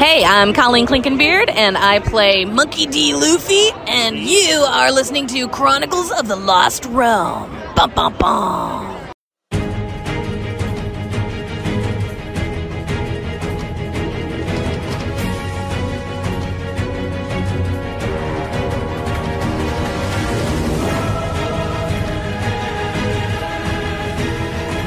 [0.00, 3.12] Hey, I'm Colleen Clinkenbeard, and I play Monkey D.
[3.12, 7.54] Luffy, and you are listening to Chronicles of the Lost Realm.
[7.76, 8.89] Bum bum bum.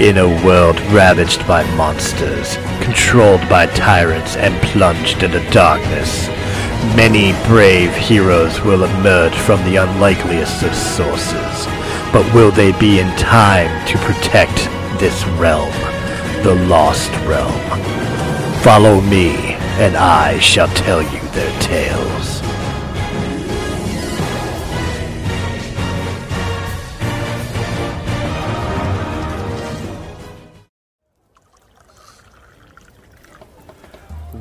[0.03, 6.27] In a world ravaged by monsters, controlled by tyrants, and plunged into darkness,
[6.93, 11.67] many brave heroes will emerge from the unlikeliest of sources.
[12.11, 14.57] But will they be in time to protect
[14.99, 15.71] this realm,
[16.43, 17.53] the Lost Realm?
[18.61, 22.32] Follow me, and I shall tell you their tales.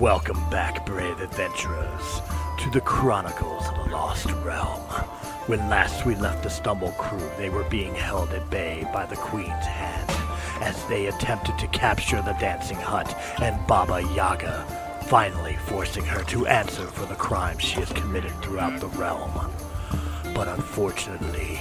[0.02, 2.22] Welcome back, brave adventurers,
[2.58, 4.80] to the Chronicles of the Lost Realm.
[5.46, 9.14] When last we left the Stumble crew, they were being held at bay by the
[9.14, 10.10] Queen's hand
[10.60, 14.66] as they attempted to capture the Dancing Hut and Baba Yaga,
[15.06, 19.52] finally forcing her to answer for the crimes she has committed throughout the realm.
[20.34, 21.60] But unfortunately,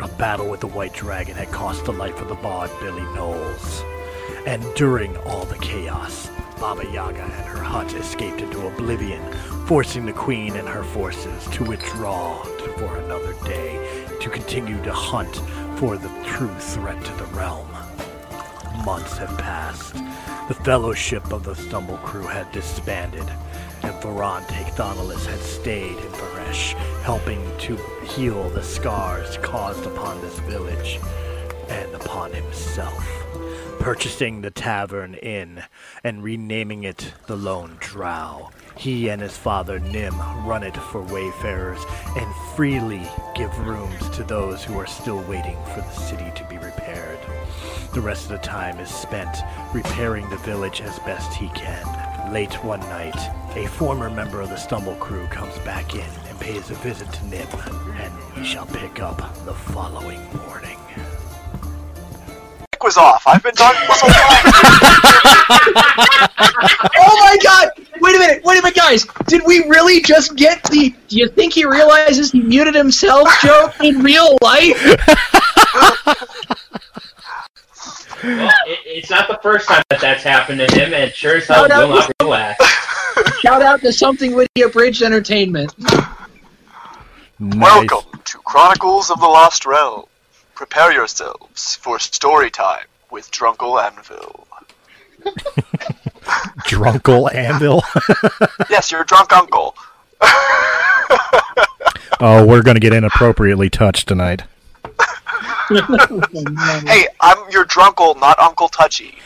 [0.00, 3.82] a battle with the White Dragon had cost the life of the bard Billy Knowles.
[4.46, 6.28] And during all the chaos,
[6.60, 9.22] Baba Yaga and her hut escaped into oblivion,
[9.66, 12.42] forcing the queen and her forces to withdraw
[12.78, 15.36] for another day to continue to hunt
[15.78, 17.68] for the true threat to the realm.
[18.84, 19.94] Months have passed.
[20.48, 23.28] The fellowship of the Stumble crew had disbanded,
[23.82, 26.72] and Varan Takthonalis had stayed in Varesh,
[27.02, 30.98] helping to heal the scars caused upon this village
[32.00, 33.04] upon himself
[33.88, 35.62] purchasing the tavern inn
[36.04, 38.50] and renaming it the Lone Drow.
[38.76, 41.80] He and his father Nim run it for wayfarers
[42.16, 46.58] and freely give rooms to those who are still waiting for the city to be
[46.58, 47.18] repaired.
[47.94, 49.38] The rest of the time is spent
[49.72, 52.32] repairing the village as best he can.
[52.32, 53.16] Late one night,
[53.56, 57.26] a former member of the Stumble crew comes back in and pays a visit to
[57.26, 57.48] Nim,
[57.96, 60.77] and we shall pick up the following morning.
[62.82, 63.22] Was off.
[63.26, 64.52] I've been talking this whole time.
[67.00, 67.70] Oh my god!
[68.00, 69.06] Wait a minute, wait a minute, guys!
[69.26, 73.72] Did we really just get the do you think he realizes he muted himself joke
[73.82, 74.76] in real life?
[78.22, 81.46] Well, it, it's not the first time that that's happened to him, and sure as
[81.46, 82.64] hell No, no, will not relax.
[83.40, 85.72] Shout out to something witty abridged entertainment.
[87.38, 87.60] Nice.
[87.60, 90.04] Welcome to Chronicles of the Lost Realm.
[90.58, 94.48] Prepare yourselves for story time with Drunkle Anvil.
[96.66, 97.84] Drunkle Anvil.
[98.68, 99.76] Yes, your drunk uncle.
[102.20, 104.42] oh, we're gonna get inappropriately touched tonight.
[105.70, 109.16] Hey, I'm your drunkle, not Uncle Touchy.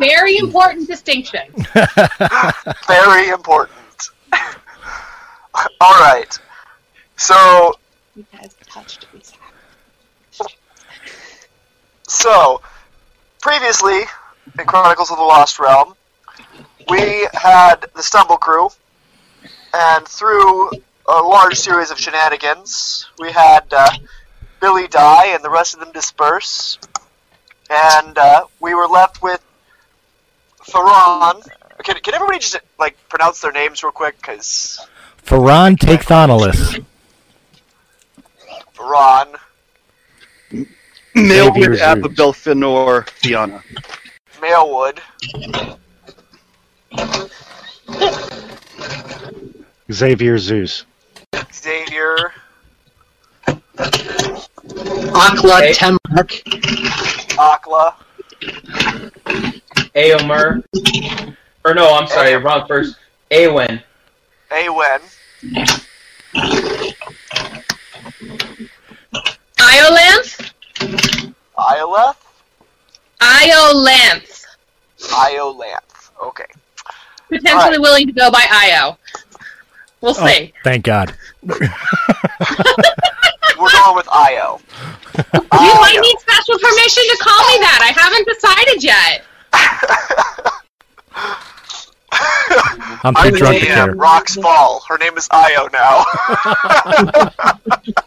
[0.00, 1.46] Very important distinction.
[2.88, 3.78] Very important.
[5.80, 6.36] All right.
[7.16, 7.74] So,
[8.16, 9.20] You guys touched me.
[12.06, 12.60] So
[13.42, 14.02] previously
[14.58, 15.94] in Chronicles of the Lost Realm,
[16.88, 18.68] we had the Stumble Crew,
[19.74, 20.70] and through
[21.08, 23.90] a large series of shenanigans, we had uh,
[24.60, 26.78] Billy die and the rest of them disperse,
[27.70, 29.44] and uh, we were left with
[30.60, 31.46] Faron.
[31.84, 34.16] Can, can everybody just like pronounce their names real quick?
[34.16, 34.86] Because
[35.24, 36.84] Faran Takthonalis.
[38.74, 39.36] Faran,
[41.16, 43.62] Milwood Ababilfinor Fiona.
[44.40, 44.98] Mailwood,
[49.90, 50.84] Xavier Zeus.
[51.52, 52.32] Xavier,
[53.46, 55.72] Akla Hey.
[55.72, 56.42] Temrak.
[57.38, 57.94] Akla,
[59.94, 60.62] Aomer.
[61.64, 62.44] Or no, I'm sorry, Aomer.
[62.44, 62.96] wrong first.
[63.30, 63.82] Awen.
[64.50, 65.00] Awen,
[69.58, 70.45] Iolanth?
[71.58, 72.16] Ioleth,
[73.20, 74.44] Iolanth.
[75.00, 76.10] Iolanth.
[76.22, 76.44] Okay.
[77.28, 77.80] Potentially Alright.
[77.80, 78.96] willing to go by Io.
[80.00, 80.52] We'll Oh, see.
[80.62, 81.12] thank God.
[81.42, 81.70] We're going
[83.96, 84.60] with Io.
[85.16, 87.80] you might need special permission to call me that.
[87.82, 89.24] I haven't decided yet.
[93.02, 93.90] I'm too I'm drunk to care.
[93.90, 94.82] Um, Rock's Fall.
[94.88, 96.04] Her name is Io now.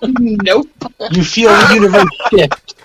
[0.20, 0.68] Nope.
[1.12, 2.76] You feel the universe shift.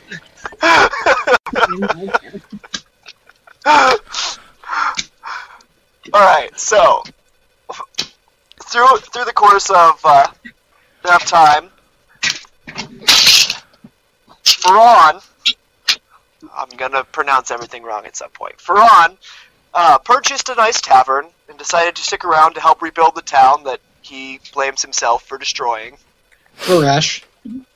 [6.12, 7.02] All right, so
[8.62, 10.29] through through the course of uh,
[11.05, 11.70] enough time,
[14.44, 15.23] Ferran,
[16.55, 18.58] I'm gonna pronounce everything wrong at some point.
[18.58, 19.17] Ferran
[19.73, 23.64] uh, purchased a nice tavern and decided to stick around to help rebuild the town
[23.64, 25.96] that he blames himself for destroying.
[26.58, 27.25] Varesh.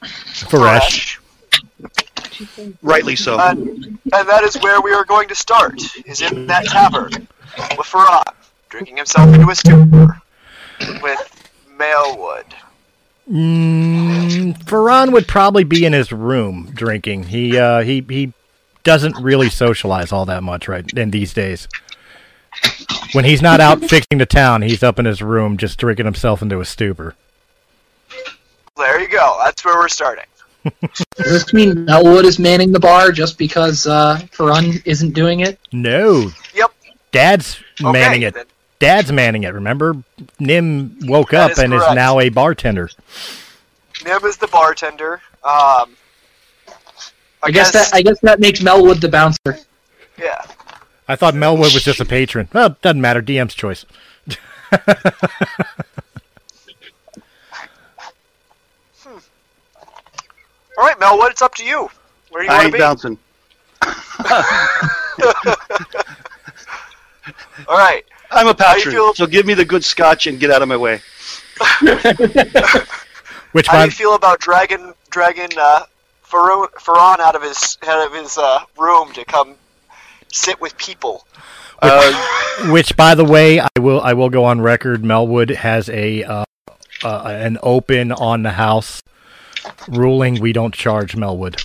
[0.02, 1.18] Faresh.
[2.82, 3.38] Rightly so.
[3.38, 7.28] And, and that is where we are going to start, is in that tavern,
[7.76, 8.34] with Ferran,
[8.68, 10.20] drinking himself into a stupor,
[11.02, 12.44] with Mailwood.
[13.30, 17.24] Mm, Ferran would probably be in his room drinking.
[17.24, 18.32] He uh, he he
[18.84, 21.68] doesn't really socialize all that much right in these days.
[23.12, 26.40] When he's not out fixing the town, he's up in his room just drinking himself
[26.40, 27.14] into a stupor.
[28.76, 30.24] There you go, that's where we're starting.
[30.64, 35.58] Does this mean Melwood is manning the bar just because uh, Ferran isn't doing it?
[35.72, 36.30] No.
[36.54, 36.72] Yep.
[37.12, 38.34] Dad's Okay, manning it.
[38.34, 38.44] then.
[38.78, 39.54] Dad's manning it.
[39.54, 39.96] Remember,
[40.38, 42.90] Nim woke That up is and is now a bartender.
[44.04, 45.14] Nim is the bartender.
[45.42, 45.96] Um,
[47.42, 49.58] I, guess, that I guess that makes Melwood the bouncer.
[50.18, 50.44] yeah.
[51.08, 52.48] I thought Melwood was just a patron.
[52.52, 53.22] Well, doesn't matter.
[53.22, 53.86] DM's choice.
[60.78, 61.90] All right, Melwood, it's up to you.
[62.30, 62.78] Where do you I want ain't to be?
[62.78, 63.18] bouncing.
[67.68, 68.04] All right.
[68.30, 70.68] I'm a How patron, feel- so give me the good scotch and get out of
[70.68, 71.00] my way.
[73.52, 75.82] Which How do you feel about dragging dragging uh,
[76.24, 79.56] Ferran, Ferran out of his out of his uh, room to come
[80.30, 81.26] sit with people?
[81.82, 85.02] Uh, which by the way, I will I will go on record.
[85.02, 86.44] Melwood has a uh,
[87.02, 89.02] uh, an open on the house
[89.88, 90.40] ruling.
[90.40, 91.64] We don't charge Melwood.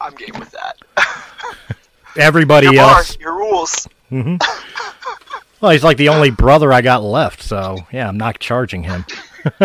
[0.00, 0.76] I'm game with that.
[2.16, 3.18] Everybody Your bar, else.
[3.18, 3.86] your rules.
[4.08, 4.36] hmm
[5.60, 9.04] Well, he's like the only brother I got left, so yeah, I'm not charging him.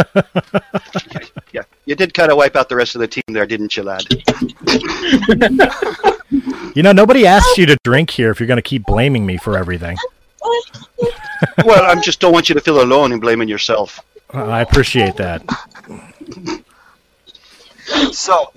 [1.53, 3.83] yeah, you did kind of wipe out the rest of the team there, didn't you,
[3.83, 4.03] lad?
[6.73, 9.35] You know, nobody asks you to drink here if you're going to keep blaming me
[9.35, 9.97] for everything.
[11.65, 13.99] well, I just don't want you to feel alone in blaming yourself.
[14.33, 15.43] I appreciate that.
[18.13, 18.53] So,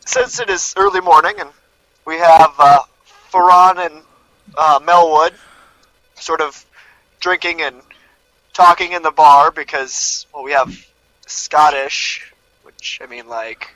[0.00, 1.50] since it is early morning and
[2.06, 2.80] we have uh,
[3.32, 4.02] Ferran and
[4.56, 5.32] uh, Melwood
[6.14, 6.64] sort of
[7.20, 7.76] drinking and
[8.52, 10.86] talking in the bar because, well, we have
[11.26, 12.32] Scottish,
[12.62, 13.74] which, I mean, like,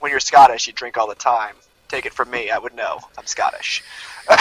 [0.00, 1.54] when you're Scottish, you drink all the time.
[1.88, 3.00] Take it from me, I would know.
[3.18, 3.82] I'm Scottish.
[4.30, 4.38] and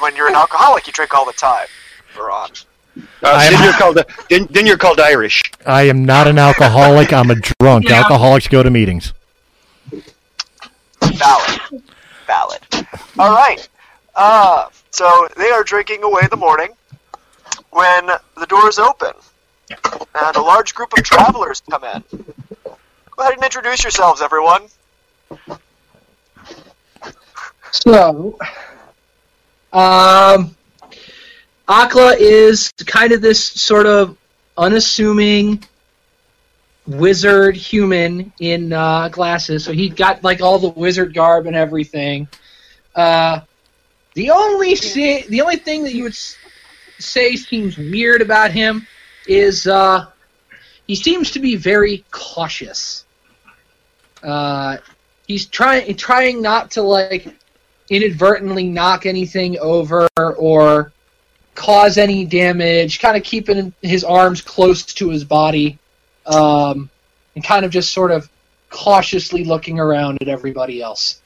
[0.00, 1.68] when you're an alcoholic, you drink all the time,
[2.14, 2.66] Ferran.
[3.22, 5.42] Uh, then you're called then, then you're called Irish.
[5.66, 7.12] I am not an alcoholic.
[7.12, 7.88] I'm a drunk.
[7.88, 8.00] Yeah.
[8.00, 9.12] Alcoholics go to meetings.
[11.00, 11.60] Valid.
[12.26, 12.60] Valid.
[13.18, 13.68] All right.
[14.14, 16.70] Uh, so they are drinking away the morning
[17.70, 18.06] when
[18.36, 19.12] the doors open
[19.70, 22.02] and a large group of travelers come in.
[22.64, 22.76] Go
[23.18, 24.66] ahead and introduce yourselves, everyone.
[27.70, 28.38] So,
[29.72, 30.54] um,
[31.72, 34.18] Akla is kind of this sort of
[34.58, 35.64] unassuming
[36.86, 39.64] wizard human in uh, glasses.
[39.64, 42.28] So he got like all the wizard garb and everything.
[42.94, 43.40] Uh,
[44.12, 46.36] the only si- the only thing that you would s-
[46.98, 48.86] say seems weird about him
[49.26, 50.08] is uh,
[50.86, 53.06] he seems to be very cautious.
[54.22, 54.76] Uh,
[55.26, 57.34] he's trying trying not to like
[57.88, 60.06] inadvertently knock anything over
[60.36, 60.92] or
[61.54, 65.78] cause any damage, kind of keeping his arms close to his body,
[66.26, 66.88] um,
[67.34, 68.28] and kind of just sort of
[68.70, 71.20] cautiously looking around at everybody else.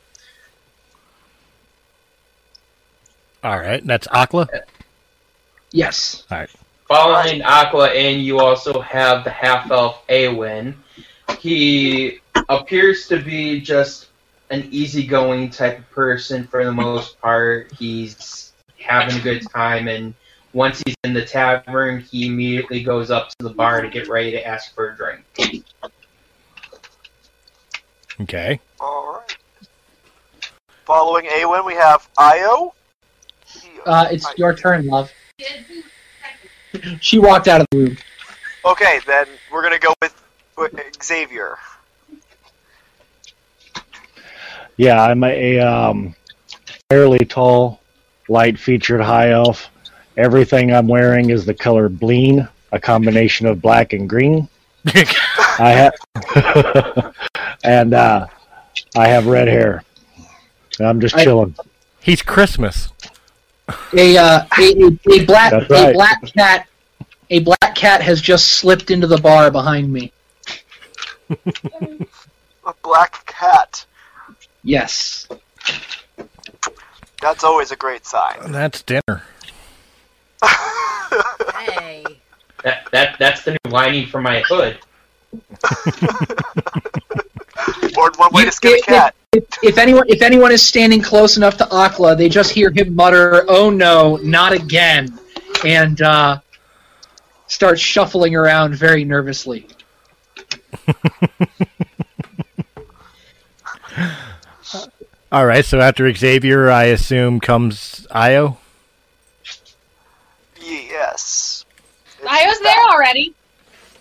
[3.44, 4.48] All right, that's Akla.
[5.70, 6.24] Yes.
[6.30, 6.50] All right.
[6.88, 10.74] Following Akla in, you also have the half elf Awen.
[11.40, 14.08] He appears to be just
[14.50, 17.72] an easygoing type of person for the most part.
[17.76, 18.45] He's
[18.86, 20.14] having a good time, and
[20.52, 24.30] once he's in the tavern, he immediately goes up to the bar to get ready
[24.30, 25.64] to ask for a drink.
[28.22, 28.58] Okay.
[28.80, 29.36] All right.
[30.84, 32.72] Following Awen, we have Io.
[33.84, 35.12] Uh, it's your turn, love.
[37.00, 37.96] She walked out of the room.
[38.64, 40.22] Okay, then we're gonna go with,
[40.56, 41.56] with Xavier.
[44.76, 46.14] Yeah, I'm a um,
[46.90, 47.80] fairly tall,
[48.28, 49.70] light-featured high elf.
[50.16, 54.48] Everything I'm wearing is the color bleen, a combination of black and green.
[55.58, 55.92] I
[56.24, 57.14] have,
[57.64, 58.26] and uh,
[58.96, 59.82] I have red hair.
[60.80, 61.54] I'm just I- chilling.
[62.00, 62.92] He's Christmas.
[63.96, 66.68] A, uh, a, a, a black That's a black cat
[67.30, 70.12] a black cat has just slipped into the bar behind me.
[72.64, 73.84] A black cat.
[74.62, 75.28] Yes.
[77.26, 78.52] That's always a great sign.
[78.52, 79.24] That's dinner.
[80.44, 82.04] Hey.
[82.62, 84.78] That that that's the new lining for my hood.
[87.96, 89.14] Or one way You- to skin a if- cat.
[89.32, 92.94] If, if anyone if anyone is standing close enough to Akla, they just hear him
[92.94, 95.18] mutter, "Oh no, not again,"
[95.64, 96.38] and uh,
[97.48, 99.66] start shuffling around very nervously.
[105.32, 108.58] All right, so after Xavier, I assume comes Io.
[110.60, 111.64] Yes.
[112.28, 113.34] I was there already.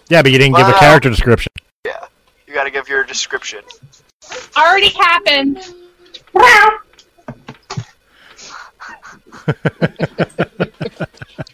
[0.10, 1.52] Yeah, but you didn't give a character description.
[1.84, 2.06] Yeah.
[2.48, 3.64] You gotta give your description.
[4.56, 5.60] Already happened.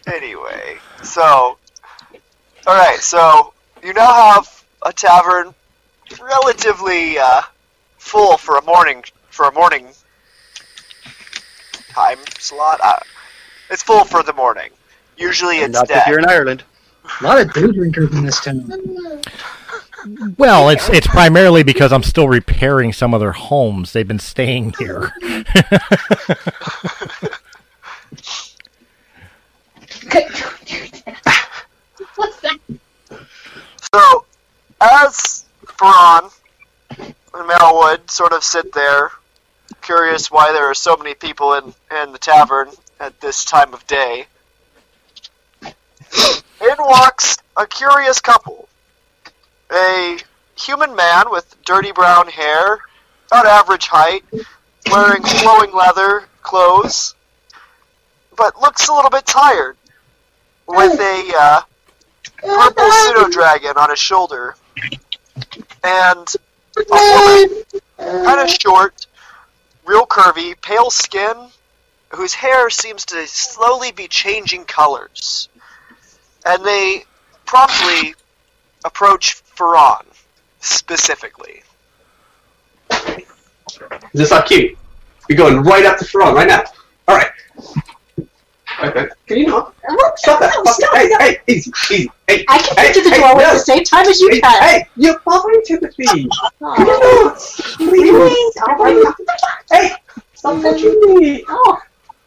[0.06, 1.56] Anyway, so.
[2.66, 5.54] Alright, so you now have a tavern
[6.20, 7.42] relatively uh,
[7.96, 9.02] full for a morning
[9.32, 9.88] for a morning
[11.88, 12.80] time slot.
[12.82, 12.98] Uh,
[13.70, 14.70] it's full for the morning.
[15.16, 16.02] Usually it's Not dead.
[16.02, 16.62] if you're in Ireland.
[17.20, 18.70] A lot of day drinkers in this town.
[20.36, 23.92] Well, it's it's primarily because I'm still repairing some of their homes.
[23.92, 25.12] They've been staying here.
[33.94, 34.24] So,
[34.80, 35.44] as
[35.78, 36.30] Braun
[36.98, 39.10] and Melwood sort of sit there,
[39.82, 42.70] curious why there are so many people in, in the tavern
[43.00, 44.26] at this time of day,
[45.62, 48.68] in walks a curious couple.
[49.72, 50.18] A
[50.56, 52.78] human man with dirty brown hair,
[53.26, 54.24] about average height,
[54.90, 57.14] wearing flowing leather clothes,
[58.36, 59.76] but looks a little bit tired,
[60.66, 61.60] with a uh,
[62.38, 64.54] purple pseudo dragon on his shoulder,
[65.82, 66.34] and
[66.76, 67.62] a woman,
[67.98, 69.06] kind of short,
[69.84, 71.48] real curvy, pale skin,
[72.10, 75.48] whose hair seems to slowly be changing colors.
[76.44, 77.04] And they
[77.46, 78.14] promptly
[78.84, 80.04] approach Ferran,
[80.60, 81.62] specifically.
[84.12, 84.76] This is not cute.
[85.28, 86.64] You're going right up the front right now.
[87.08, 87.30] All right.
[88.82, 89.06] Okay.
[89.26, 89.74] Can you not?
[90.16, 90.52] Stop that!
[90.56, 91.20] No, Stop stop, Hey, stop.
[91.20, 92.10] hey, easy, easy.
[92.28, 93.48] Hey, I can hey, get to the hey, doorway no.
[93.50, 94.62] at the same time as you Hey, can.
[94.62, 96.28] hey, you're bothering Timothy.
[96.60, 97.36] Oh,
[97.80, 98.52] really?
[98.68, 99.14] All right.
[99.70, 99.90] Hey,
[100.34, 101.44] stop touching me.
[101.48, 101.78] Oh,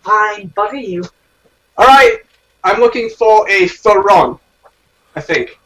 [0.03, 0.49] fine.
[0.55, 1.03] Bugger you.
[1.77, 2.17] All right.
[2.63, 4.39] I'm looking for a Theron.
[5.15, 5.59] I think.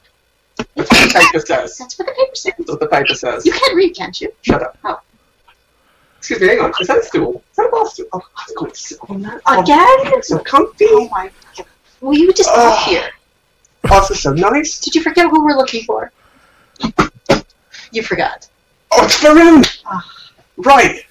[0.75, 1.77] That's what the paper says.
[1.77, 2.53] That's what the paper says.
[2.57, 3.45] That's what the paper says.
[3.45, 4.31] You can read, can't you?
[4.41, 4.77] Shut up.
[4.83, 4.99] Oh.
[6.19, 6.73] Excuse me, hang on.
[6.81, 7.41] Is that a stool?
[7.49, 8.07] Is that a bar stool?
[8.11, 9.41] Oh, I've got to sit on that.
[9.47, 10.13] Again?
[10.13, 10.85] Oh, so comfy.
[10.89, 11.65] Oh my god.
[12.01, 13.09] Will you just stop here?
[13.89, 14.81] Oh, this is so nice.
[14.81, 16.11] Did you forget who we're looking for?
[17.93, 18.49] You forgot.
[18.91, 19.63] Oh, it's Faroon!
[19.85, 20.05] Ah.
[20.57, 21.05] Right.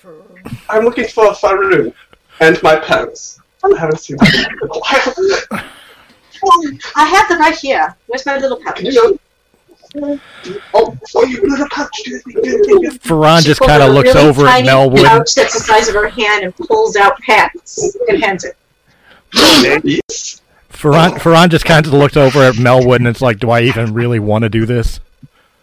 [0.68, 1.94] I'm looking for Faroon
[2.40, 3.40] and my parents.
[3.64, 5.62] I haven't seen them in a while.
[6.96, 7.96] I have them right here.
[8.06, 8.82] Where's my little pouch?
[8.82, 9.18] You know.
[10.74, 11.90] Oh, oh, you little pouch.
[13.02, 15.04] Ferran just kind of looks really over at tiny Melwood.
[15.04, 18.56] pouch that's the size of her hand and pulls out pants and hands it.
[19.84, 20.40] Yes.
[20.70, 23.92] Ferran, Ferran just kind of looked over at Melwood and it's like, do I even
[23.92, 25.00] really want to do this?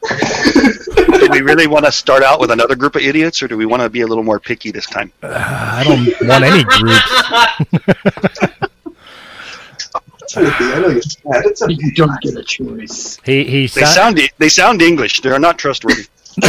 [0.09, 3.65] do we really want to start out with another group of idiots, or do we
[3.65, 5.11] want to be a little more picky this time?
[5.23, 8.39] Uh, I don't want any groups.
[10.27, 11.45] Timothy, I know you're sad.
[11.45, 11.75] It's okay.
[11.77, 13.17] You don't get a choice.
[13.23, 15.21] He he They sa- sound they sound English.
[15.21, 16.05] They are not trustworthy.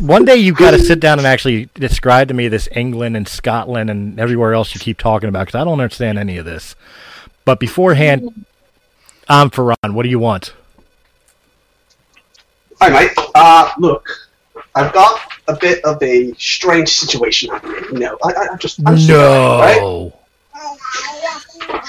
[0.00, 3.26] One day you've got to sit down and actually describe to me this England and
[3.26, 6.76] Scotland and everywhere else you keep talking about because I don't understand any of this.
[7.44, 8.44] But beforehand,
[9.28, 9.94] I'm Ferran.
[9.94, 10.54] What do you want?
[12.80, 13.10] Hi, mate.
[13.34, 14.06] Uh, look,
[14.74, 17.50] I've got a bit of a strange situation.
[17.92, 20.12] You know, I, I, I just I'm just right?
[20.62, 21.80] No.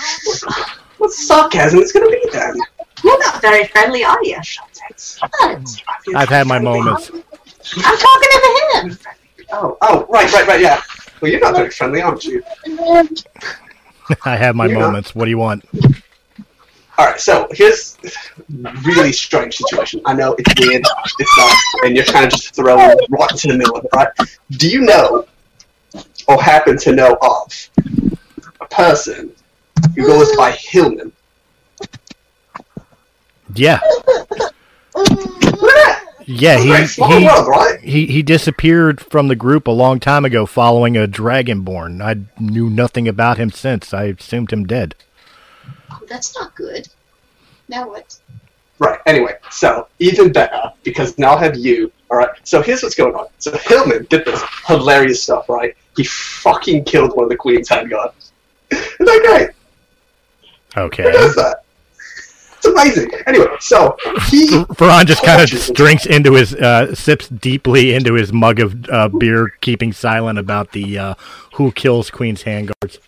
[0.97, 2.55] What sarcasm is going to be then?
[3.03, 4.37] You're not very friendly, are you?
[6.15, 7.11] I've had my moments.
[7.11, 8.97] I'm talking to him.
[9.51, 10.81] Oh, oh, right, right, right, yeah.
[11.21, 12.43] Well, you're not very friendly, aren't you?
[14.25, 14.87] I have my You're not.
[14.87, 15.15] moments.
[15.15, 15.63] What do you want?
[16.97, 17.97] All right, so here's
[18.83, 20.01] really strange situation.
[20.05, 20.83] I know it's weird,
[21.19, 22.77] it's not, and you're kind of just thrown
[23.09, 24.09] right into the middle of it, right?
[24.51, 25.25] Do you know,
[26.27, 28.12] or happen to know of, a
[28.73, 29.31] person
[29.95, 31.11] who goes by Hillman?
[33.55, 33.79] Yeah.
[36.25, 37.79] Yeah, he he, world, right?
[37.81, 42.01] he he disappeared from the group a long time ago, following a dragonborn.
[42.01, 43.93] I knew nothing about him since.
[43.93, 44.95] I assumed him dead.
[45.91, 46.87] Oh, that's not good.
[47.67, 48.17] Now what?
[48.79, 48.99] Right.
[49.05, 51.91] Anyway, so even better because now I have you.
[52.09, 52.29] All right.
[52.43, 53.27] So here's what's going on.
[53.39, 55.49] So Hillman did this hilarious stuff.
[55.49, 55.75] Right.
[55.97, 58.22] He fucking killed one of the Queen's handguards.
[58.71, 59.49] Isn't that great?
[60.85, 61.03] Okay.
[61.03, 61.63] Who does that?
[62.57, 63.11] It's amazing.
[63.27, 63.97] Anyway, so
[64.29, 68.85] he Veron just kind of drinks into his, uh, sips deeply into his mug of
[68.89, 71.13] uh, beer, keeping silent about the uh,
[71.55, 72.99] who kills Queen's handguards.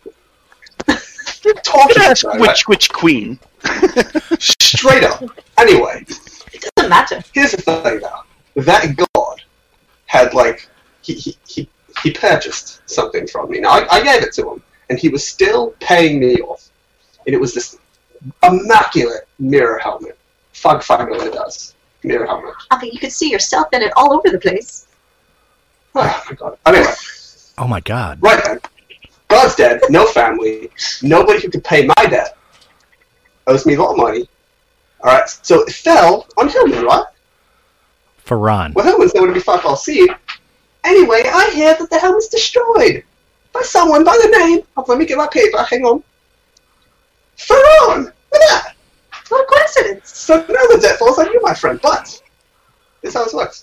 [1.63, 3.39] tortures Ask this guy, which which queen?
[4.39, 5.23] straight up.
[5.57, 6.05] Anyway,
[6.53, 7.23] It doesn't matter.
[7.33, 8.61] here's the thing though.
[8.63, 9.41] That god
[10.05, 10.67] had like
[11.01, 11.69] he he he,
[12.03, 13.59] he purchased something from me.
[13.61, 16.69] Now I, I gave it to him, and he was still paying me off.
[17.25, 17.77] And it was this
[18.43, 20.17] immaculate mirror helmet.
[20.53, 22.53] Fug finally does mirror helmet.
[22.71, 24.87] I mean, you could see yourself in it all over the place.
[25.97, 26.57] Oh my god.
[26.65, 26.93] Anyway,
[27.57, 28.21] Oh my God!
[28.21, 28.59] right then.
[29.29, 29.79] God's dead.
[29.89, 30.69] No family.
[31.01, 32.37] Nobody who could pay my debt.
[33.47, 34.27] Owes me a lot of money.
[35.01, 35.29] All right.
[35.29, 37.05] So it fell on Hillman, right?
[38.25, 38.73] Veron.
[38.73, 39.61] Well, Hellman's going to be found.
[39.63, 40.07] I'll see.
[40.83, 43.03] Anyway, I hear that the helmet's destroyed
[43.55, 44.87] by someone by the name of.
[44.87, 45.63] Let me get my paper.
[45.63, 46.03] Hang on.
[47.37, 48.03] Ferron.
[48.03, 48.75] Look at that.
[49.29, 50.17] What a coincidence.
[50.17, 51.79] So now the debt falls on you, my friend.
[51.81, 52.21] But
[53.01, 53.61] this is how it works.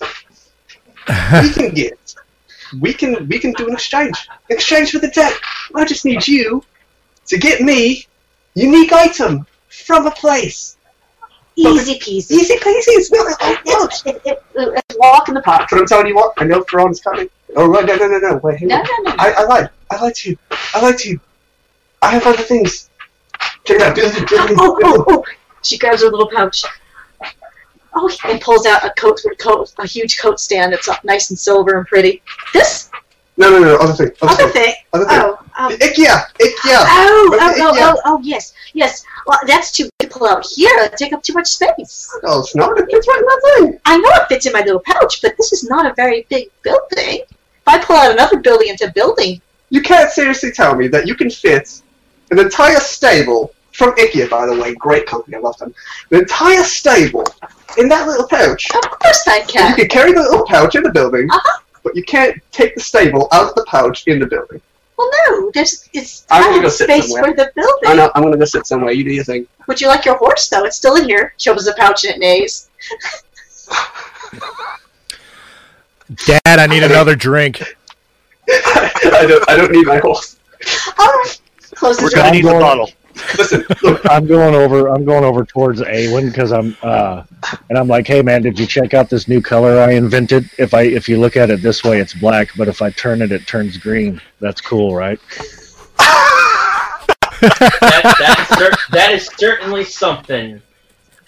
[1.41, 2.15] we can get.
[2.81, 4.27] We can we can do an exchange.
[4.49, 5.33] Exchange for the debt.
[5.75, 6.63] I just need you
[7.27, 8.07] to get me
[8.55, 10.77] unique item from a place.
[11.55, 12.31] Easy peasy.
[12.31, 12.93] Easy peasy.
[12.97, 13.91] It's not oh, look.
[14.05, 15.67] It, it, it, a walk in the park.
[15.69, 17.29] But I'm telling you what, I know Ferron's coming.
[17.55, 18.35] Oh right, no no no no.
[18.37, 19.15] Wait, hang No, no, no.
[19.19, 19.69] I, I lied.
[19.91, 20.37] I lied to you.
[20.73, 21.19] I lied to you.
[22.01, 22.89] I have other things.
[23.65, 23.95] Check it out.
[23.95, 25.25] Do this, do this, do Oh, oh, oh.
[25.61, 26.63] She grabs her little pouch.
[27.95, 31.77] Oh, and pulls out a coat, coat, a huge coat stand that's nice and silver
[31.77, 32.23] and pretty.
[32.53, 32.89] This
[33.37, 33.75] No, no, no.
[33.77, 34.11] Other thing.
[34.21, 34.63] Other, other thing.
[34.63, 34.73] thing.
[34.93, 35.19] Other thing.
[35.19, 36.25] Oh, oh, IKEA.
[36.41, 36.75] IKEA.
[36.75, 39.05] oh, oh, oh, oh, oh, yes, yes.
[39.27, 40.69] Well, that's too pull out here.
[40.79, 42.09] It'd take up too much space.
[42.23, 42.77] No, it's not.
[42.77, 43.79] It fits right in that thing.
[43.85, 46.49] I know it fits in my little pouch, but this is not a very big
[46.61, 47.21] building.
[47.29, 51.15] If I pull out another building into building, You can't seriously tell me that you
[51.15, 51.81] can fit
[52.31, 55.73] an entire stable from IKEA, by the way, great company, I love them.
[56.11, 57.23] An entire stable
[57.79, 58.69] in that little pouch.
[58.75, 59.69] of course I can.
[59.71, 59.77] You can.
[59.77, 61.59] can carry the little pouch in the building, Uh-huh.
[61.83, 64.61] but you can't take the stable out of the pouch in the building.
[64.97, 67.31] Well, no, there's it's I'm gonna not go sit space somewhere.
[67.31, 67.89] for the building.
[67.89, 68.11] I know.
[68.15, 68.93] I'm gonna go sit somewhere.
[68.93, 69.47] You do your thing.
[69.67, 70.63] Would you like your horse though?
[70.65, 71.33] It's still in here.
[71.37, 72.69] She opens the pouch and it neighs.
[76.25, 77.61] Dad, I need another drink.
[78.49, 79.49] I don't.
[79.49, 80.37] I don't need my horse.
[80.99, 81.39] All right.
[81.75, 82.89] Closes We're gonna need the bottle.
[83.37, 84.01] Listen, look.
[84.09, 84.87] I'm going over.
[84.89, 87.23] I'm going over towards Awen because I'm, uh,
[87.69, 90.49] and I'm like, hey man, did you check out this new color I invented?
[90.57, 93.21] If I, if you look at it this way, it's black, but if I turn
[93.21, 94.21] it, it turns green.
[94.39, 95.19] That's cool, right?
[95.97, 97.07] that,
[98.19, 100.61] that, is cer- that is certainly something.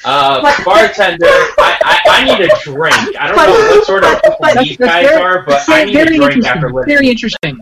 [0.04, 2.96] Uh, But- bartender, I, I, I need a drink.
[3.20, 6.06] I don't know what sort of people these guys very- are, but I need a
[6.06, 6.52] very drink interesting.
[6.52, 6.96] after listening.
[6.96, 7.60] Very interesting.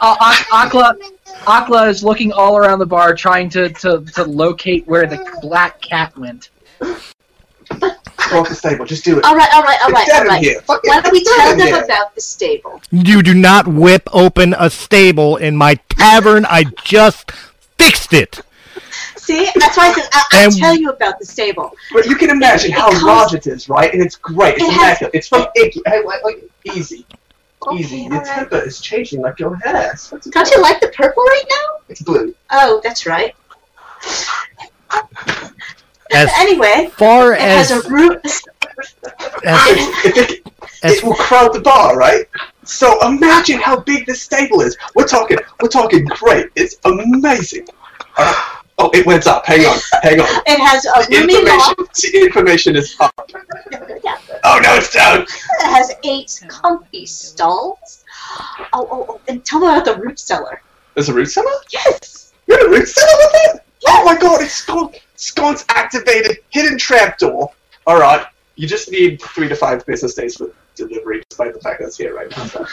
[0.00, 0.94] Uh, Ak- Akla,
[1.46, 5.80] Akla is looking all around the bar, trying to, to, to locate where the black
[5.80, 6.50] cat went.
[6.80, 8.84] Go off the stable.
[8.84, 9.24] Just do it.
[9.24, 10.42] All right, all right, all It's right, dead all in right.
[10.42, 10.60] here.
[10.62, 10.82] Fuck.
[10.84, 11.84] Why don't we tell them here.
[11.84, 12.80] about the stable?
[12.90, 16.44] You do not whip open a stable in my tavern.
[16.46, 17.30] I just
[17.78, 18.40] fixed it.
[19.16, 21.72] See, that's why I said I- I'll tell you about the stable.
[21.92, 23.92] But you can imagine how Because- large it is, right?
[23.92, 24.54] And it's great.
[24.56, 25.14] It's It has- immaculate.
[25.14, 25.82] It's from Icky.
[25.86, 27.06] Like, like, easy.
[27.66, 27.96] Okay, Easy.
[28.04, 28.26] all Your right.
[28.26, 29.94] temper is changing like your hair.
[30.10, 31.78] What's it Don't you like the purple right now?
[31.88, 32.34] It's blue.
[32.50, 33.34] Oh, that's right.
[36.12, 38.20] As Anyway, far it as, has a root.
[38.24, 38.42] as
[40.04, 40.52] It, it,
[40.82, 42.24] As- it will crowd the bar, right?
[42.64, 44.76] So imagine how big this stable is.
[44.94, 45.38] We're talking.
[45.60, 46.46] We're talking great.
[46.56, 47.66] It's amazing.
[48.16, 48.34] Uh,
[48.78, 49.46] oh, it went up.
[49.46, 49.78] Hang on.
[50.02, 50.26] Hang on.
[50.46, 51.74] It has a roomy Information.
[51.78, 51.96] loft.
[51.96, 53.30] See, information is up.
[54.04, 54.18] Yeah.
[54.48, 55.22] Oh no, it's down.
[55.22, 55.28] It
[55.60, 58.04] has eight comfy stalls.
[58.72, 60.62] Oh, oh, oh, and tell me about the root cellar.
[60.94, 61.50] There's a root cellar.
[61.72, 62.32] Yes.
[62.46, 63.62] You're in a root cellar with it?
[63.88, 67.50] Oh my god, it's sconce, sconce activated hidden trapdoor.
[67.88, 71.86] Alright, you just need three to five business days for delivery, despite the fact that
[71.86, 72.46] it's here right now.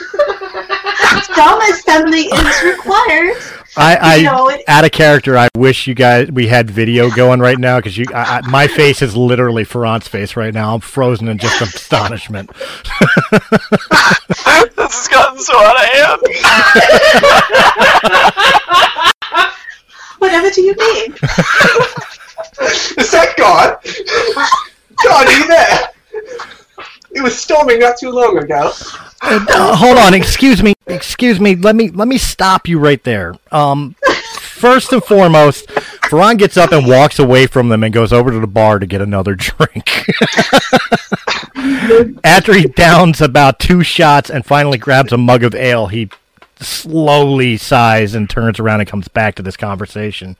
[1.24, 1.34] So.
[1.34, 3.36] Some assembly is required.
[3.76, 5.36] I, I You know, it- out of character.
[5.36, 8.66] I wish you guys we had video going right now because you, I, I, my
[8.66, 10.74] face is literally Ferrant's face right now.
[10.74, 12.50] I'm frozen in just astonishment.
[13.30, 13.40] this
[14.76, 16.20] has gotten so out of hand.
[20.18, 21.12] Whatever do you mean?
[22.98, 23.76] Is that God?
[25.04, 25.88] God, are you there?
[27.14, 28.72] It was storming not too long ago.
[29.22, 31.54] Uh, hold on, excuse me, excuse me.
[31.56, 33.34] Let me let me stop you right there.
[33.52, 33.94] Um,
[34.40, 38.38] first and foremost, Ferran gets up and walks away from them and goes over to
[38.40, 40.04] the bar to get another drink.
[42.24, 46.10] After he downs about two shots and finally grabs a mug of ale, he
[46.60, 50.36] slowly sighs and turns around and comes back to this conversation.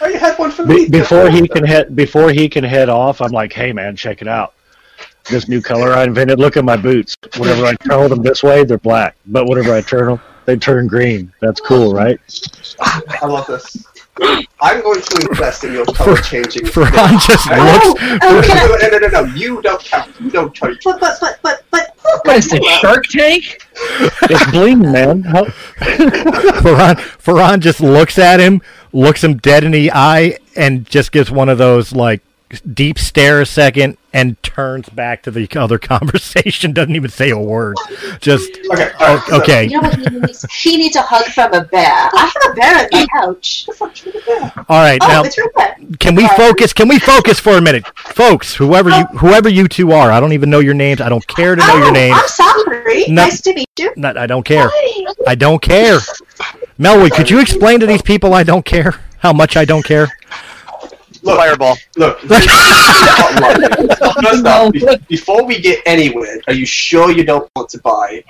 [0.00, 0.88] Oh, you had one for Be- me.
[0.88, 4.28] before he can head before he can head off, I'm like, hey man, check it
[4.28, 4.54] out.
[5.30, 6.38] This new color I invented.
[6.38, 7.16] Look at my boots.
[7.36, 9.16] Whenever I turn them this way, they're black.
[9.26, 11.32] But whenever I turn them, they turn green.
[11.40, 12.18] That's cool, right?
[12.80, 13.86] I love this.
[14.60, 16.64] I'm going to invest in your color changing.
[16.64, 18.48] Ferran just oh, No, looks.
[18.48, 20.12] no, no, no, no, no, no, You don't count.
[20.20, 20.78] You don't count.
[20.84, 23.64] But but but but but What is this, Shark Tank?
[24.22, 25.22] It's bling, man.
[25.22, 25.44] How,
[25.78, 28.60] Ferran, Ferran just looks at him,
[28.92, 32.20] looks him dead in the eye, and just gives one of those like
[32.74, 36.72] deep stare a second, and turns back to the other conversation.
[36.72, 37.76] Doesn't even say a word.
[38.20, 38.90] Just Okay.
[39.00, 39.64] o- okay.
[39.64, 40.44] you know what he needs?
[40.52, 41.86] He needs a hug from a bear.
[42.12, 43.66] I have a bear at my couch.
[44.68, 45.38] All right, Oh, now it's
[45.98, 46.72] can we focus?
[46.72, 48.54] Can we focus for a minute, folks?
[48.54, 49.16] Whoever you, oh.
[49.18, 51.00] whoever you two are, I don't even know your names.
[51.00, 52.16] I don't care to know your Oh, names.
[52.18, 53.04] I'm sorry.
[53.08, 53.22] No.
[53.24, 53.92] Nice to meet you.
[53.96, 54.68] Not, I don't care.
[54.72, 55.14] Hi.
[55.26, 55.98] I don't care.
[56.78, 60.08] Melwood, could you explain to these people I don't care how much I don't care?
[61.22, 61.76] Look, Fireball.
[61.96, 62.48] Look, first
[64.46, 64.72] off,
[65.08, 68.24] before we get anywhere, are you sure you don't want to buy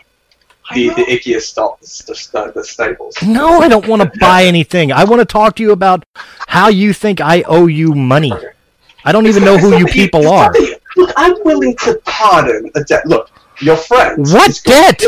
[0.75, 3.15] the the ickiest stalls, the, the staples?
[3.23, 4.93] No, I don't want to buy anything.
[4.93, 6.05] I want to talk to you about
[6.49, 8.33] how you think I owe you money.
[9.05, 10.53] I don't even know who you people are.
[10.97, 13.07] Look, I'm willing to pardon a debt.
[13.07, 14.27] Look, your friend.
[14.27, 15.03] What debt?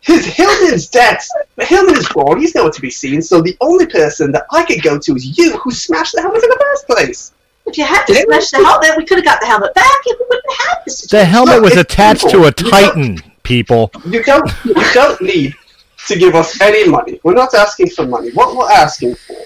[0.00, 1.22] His Hilden's debt.
[1.58, 2.40] Hilden is gone.
[2.40, 3.20] He's nowhere to be seen.
[3.20, 6.42] So the only person that I could go to is you, who smashed the helmet
[6.42, 7.32] in the first place.
[7.66, 10.16] If you had to smash the helmet, we could have got the helmet back and
[10.18, 11.02] we wouldn't have this.
[11.02, 13.90] The helmet was it's attached to a Titan, people.
[14.06, 14.50] You don't.
[14.64, 15.54] You don't need
[16.06, 17.20] to give us any money.
[17.24, 18.30] We're not asking for money.
[18.30, 19.36] What we're asking for.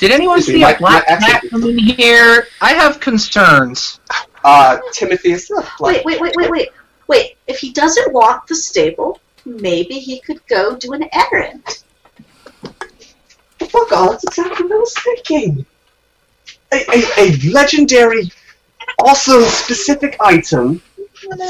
[0.00, 2.48] Did anyone see me, a black my cat accent- come in here?
[2.60, 4.00] I have concerns.
[4.42, 6.68] Uh, Timothy is not Wait, wait, wait, wait, wait.
[7.06, 11.82] Wait, if he doesn't walk the stable, maybe he could go do an errand.
[13.58, 15.66] Fuck all, that's exactly what I was thinking.
[16.72, 18.30] A, a, a legendary,
[19.00, 20.82] awesome, specific item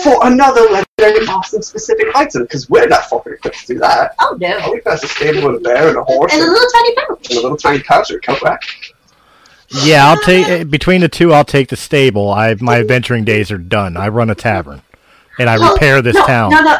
[0.02, 4.14] for another legendary, awesome, specific item, because we're not fucking equipped to do that.
[4.20, 4.58] Oh no.
[4.60, 6.68] All we've got is a stable with a bear and a horse And a little
[6.70, 7.30] tiny pouch.
[7.30, 8.62] and a little tiny pouch or a coat rack.
[9.84, 11.32] Yeah, I'll take eh, between the two.
[11.32, 12.30] I'll take the stable.
[12.30, 13.96] I my adventuring days are done.
[13.96, 14.82] I run a tavern,
[15.38, 16.50] and I Well, repair this no, town.
[16.50, 16.76] No, no.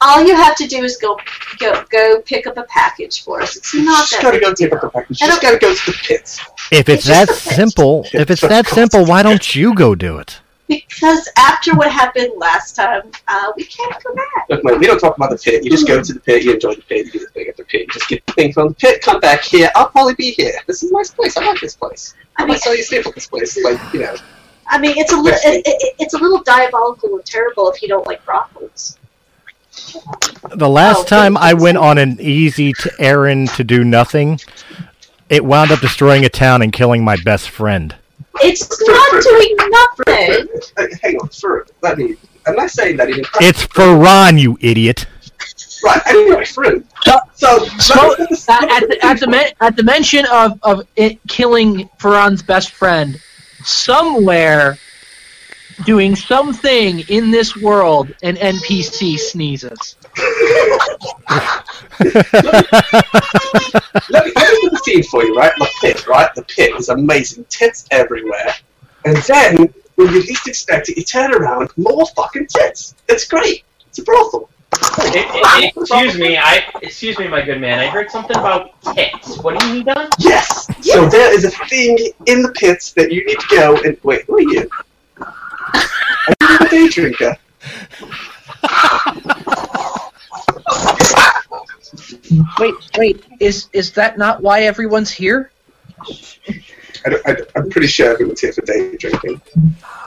[0.00, 1.18] All you have to do is go,
[1.58, 3.56] go, go pick up a package for us.
[3.56, 5.18] It's not Just that gotta big go a take up the package.
[5.18, 6.40] Just gotta go to the pits.
[6.70, 7.40] If it's It's that a pit.
[7.56, 10.40] simple, if it's that simple, why don't you go do it?
[10.68, 14.46] Because after what happened last time, uh, we can't go back.
[14.50, 15.62] Look, mate, we don't talk about the pit.
[15.64, 17.56] You just go to the pit, you enjoy the pit, you do the thing at
[17.56, 19.70] the pit, you just get the thing from the pit, come back here.
[19.76, 20.52] I'll probably be here.
[20.66, 21.36] This is a nice place.
[21.36, 22.14] I like this place.
[22.36, 23.56] I I mean, might sell you a staple this place.
[23.62, 24.16] Like, you know.
[24.66, 27.86] I mean, it's a little, it, it, it's a little diabolical and terrible if you
[27.86, 28.98] don't like brothels.
[30.54, 34.40] The last Oh, time I went on an easy t- errand to do nothing,
[35.28, 37.94] it wound up destroying a town and killing my best friend.
[38.42, 40.48] It's not doing nothing.
[40.76, 42.16] Uh, hang on, for let me.
[42.46, 43.24] I'm not saying that even.
[43.40, 45.06] It's for Ron, you idiot.
[45.84, 46.00] Right.
[46.06, 46.64] Anyway, for
[47.34, 51.88] so Smoke, at, at the, at, the men, at the mention of, of it killing
[51.98, 53.20] Ferran's best friend,
[53.62, 54.78] somewhere
[55.84, 59.96] doing something in this world, an NPC sneezes.
[60.18, 60.24] let
[64.00, 65.52] me, let me put the scene for you, right?
[65.58, 66.34] The pit, right?
[66.34, 67.44] The pit is amazing.
[67.48, 68.54] Tits everywhere.
[69.04, 69.56] And then,
[69.96, 72.94] when you least expect it, you turn around, more fucking tits.
[73.08, 73.64] It's great.
[73.88, 74.50] It's a brothel.
[74.72, 77.78] Excuse me, I excuse me, my good man.
[77.78, 79.38] I heard something about tits.
[79.38, 80.08] What do you need done?
[80.18, 80.66] Yes!
[80.84, 83.98] So there is a thing in the pits that you need to go and.
[84.02, 84.68] Wait, who are you?
[85.74, 87.36] Are you a day drinker?
[92.58, 95.50] Wait, wait, is is that not why everyone's here?
[97.04, 99.40] I I, I'm pretty sure everyone's here for day drinking.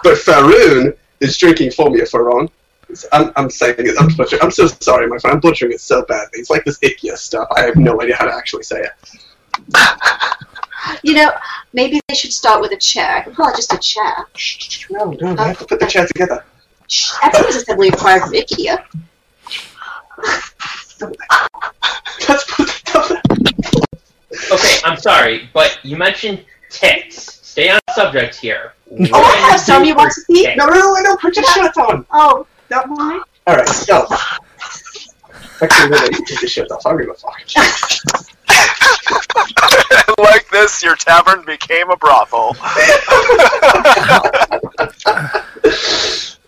[0.03, 2.49] But Faroon is drinking for me, Faron.
[3.11, 3.95] I'm, I'm saying it.
[3.99, 4.41] I'm butchering.
[4.41, 5.35] I'm so sorry, my friend.
[5.35, 6.39] I'm butchering it so badly.
[6.39, 7.47] It's like this icky stuff.
[7.55, 8.91] I have no idea how to actually say it.
[11.03, 11.31] You know,
[11.73, 13.17] maybe they should start with a chair.
[13.17, 14.25] I could call it just a chair.
[14.89, 16.43] No, no, I have to put the chair together.
[16.87, 18.83] Shh, That's what was assembly acquired from IKEA.
[22.27, 23.21] Let's put it together.
[24.51, 27.47] Okay, I'm sorry, but you mentioned tits.
[27.47, 28.73] Stay on subject here.
[28.91, 30.55] Oh, I have some you want to see?
[30.55, 32.05] No, no, no, no, put your shirt on.
[32.11, 33.21] Oh, that one?
[33.47, 34.07] Alright, so.
[35.61, 36.85] Actually, no, no, you take your shirt off.
[36.85, 38.25] I don't give a fuck.
[40.17, 42.55] like this, your tavern became a brothel.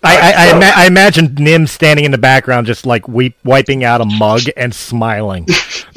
[0.04, 3.84] I, I, I, ima- I imagine Nim standing in the background, just like weep, wiping
[3.84, 5.46] out a mug and smiling.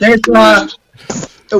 [0.00, 0.68] There's uh,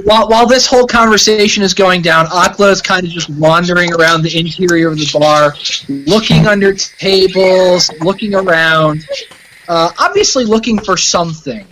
[0.04, 4.22] while while this whole conversation is going down, Akla is kind of just wandering around
[4.22, 5.54] the interior of the bar,
[6.06, 9.06] looking under tables, looking around,
[9.68, 11.66] uh, obviously looking for something.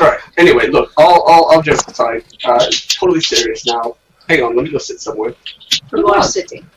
[0.00, 3.96] Alright, anyway, look, all, all, all jokes aside, uh, totally serious now.
[4.28, 5.34] Hang on, let me go sit somewhere.
[5.94, 6.68] You are sitting.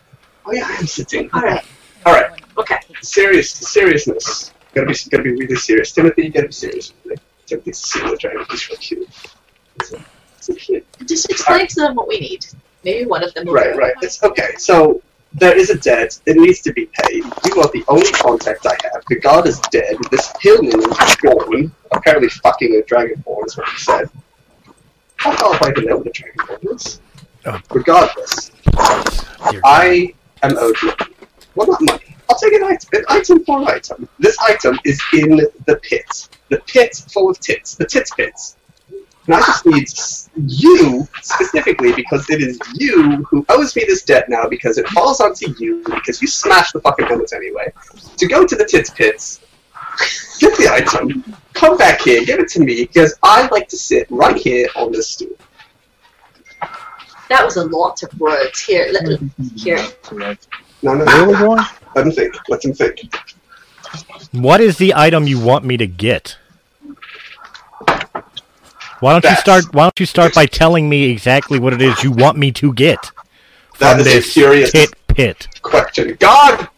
[0.45, 1.29] Oh yeah, I am sitting.
[1.31, 1.65] Alright.
[2.05, 2.77] Alright, Okay.
[3.01, 4.51] serious, seriousness.
[4.73, 5.91] Gotta be, gotta be really serious.
[5.93, 7.23] Timothy, you gotta be serious with me.
[7.45, 9.09] Timothy's a pseudo dragon, he's real cute.
[9.79, 10.05] He's a-
[10.37, 10.85] he's a cute.
[11.07, 12.45] Just explain to them what we need.
[12.83, 13.79] Maybe one of them will Right, do.
[13.79, 13.93] right.
[14.01, 14.55] It's okay.
[14.57, 15.01] So
[15.33, 16.19] there is a debt.
[16.25, 17.23] It needs to be paid.
[17.45, 19.03] You are the only contact I have.
[19.07, 19.97] The god is dead.
[20.09, 21.71] This hillman is gone.
[21.91, 24.09] Apparently fucking a dragonborn is what he said.
[25.23, 27.01] Know if I even know what a dragonborn is.
[27.45, 27.59] Oh.
[27.71, 28.51] Regardless,
[29.63, 30.13] I
[30.43, 31.15] am owed money.
[31.55, 32.15] Well, not money.
[32.29, 32.89] I'll take an item.
[32.93, 34.09] An item for an item.
[34.19, 36.29] This item is in the pit.
[36.49, 37.75] The pit full of tits.
[37.75, 38.57] The tits pits.
[39.27, 44.03] And I just need s- you specifically because it is you who owes me this
[44.03, 47.71] debt now because it falls onto you because you smashed the fucking helmet anyway.
[48.17, 49.39] To go to the tits pits,
[50.39, 54.07] get the item, come back here, give it to me because I like to sit
[54.09, 55.29] right here on this stool.
[57.29, 58.59] That was a lot of words.
[58.59, 59.19] Here, let
[59.55, 59.87] here.
[60.83, 61.65] No, no, Where are we no.
[61.95, 62.35] Let him think.
[62.49, 63.15] Let him think.
[64.31, 66.37] What is the item you want me to get?
[69.01, 69.73] Why don't you start?
[69.73, 72.71] Why don't you start by telling me exactly what it is you want me to
[72.73, 73.11] get
[73.79, 75.47] That from is this curious tit pit?
[75.63, 76.15] question.
[76.19, 76.69] God!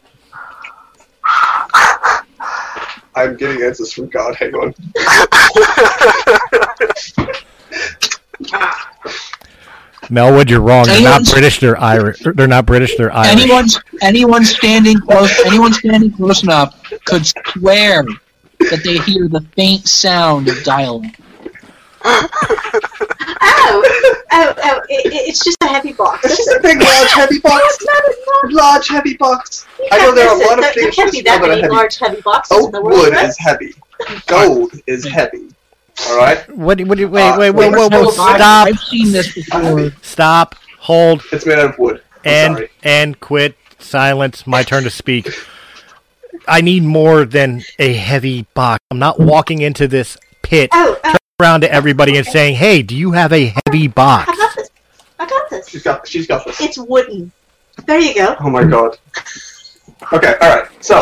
[3.15, 4.35] I'm getting answers from God.
[4.35, 4.73] Hang on.
[10.09, 10.85] Melwood, you're wrong.
[10.85, 11.59] They're not British.
[11.59, 12.19] They're Irish.
[12.19, 12.95] They're not British.
[12.97, 13.41] They're Irish.
[13.41, 13.65] Anyone,
[14.01, 18.03] anyone standing close, anyone standing close enough could swear
[18.59, 21.05] that they hear the faint sound of dialogue.
[23.45, 23.83] Oh,
[24.31, 24.81] oh, oh!
[24.89, 26.25] It, it- it's just a heavy box.
[26.25, 27.85] It's just a big, large, heavy box.
[28.49, 29.65] Large, heavy box.
[29.91, 31.73] I know there are a lot of There things can't be that world many heavy.
[31.73, 32.99] large, heavy boxes in the world.
[32.99, 33.29] wood right?
[33.29, 33.73] is heavy.
[34.27, 35.47] Gold is heavy.
[36.09, 36.37] All right.
[36.57, 36.81] What?
[36.81, 36.97] What?
[36.97, 37.05] Wait!
[37.05, 37.51] Uh, Wait!
[37.51, 37.71] Wait!
[37.71, 37.87] Whoa!
[37.89, 38.01] Whoa!
[38.07, 38.67] I've- Stop!
[38.67, 39.91] I've seen this before.
[40.01, 40.55] Stop!
[40.79, 41.23] Hold!
[41.31, 42.01] It's made out of wood.
[42.25, 42.69] I'm and sorry.
[42.83, 45.27] and quit silence my turn to speak
[46.47, 51.01] i need more than a heavy box i'm not walking into this pit Oh, oh,
[51.03, 54.55] turning around to everybody and saying hey do you have a heavy box I got
[54.55, 54.69] this.
[55.19, 55.69] I got this.
[55.69, 56.07] She's got.
[56.07, 56.59] She's got this.
[56.61, 57.31] It's wooden.
[57.85, 58.35] There you go.
[58.39, 58.97] Oh my god.
[60.11, 60.69] Okay, alright.
[60.83, 61.01] So,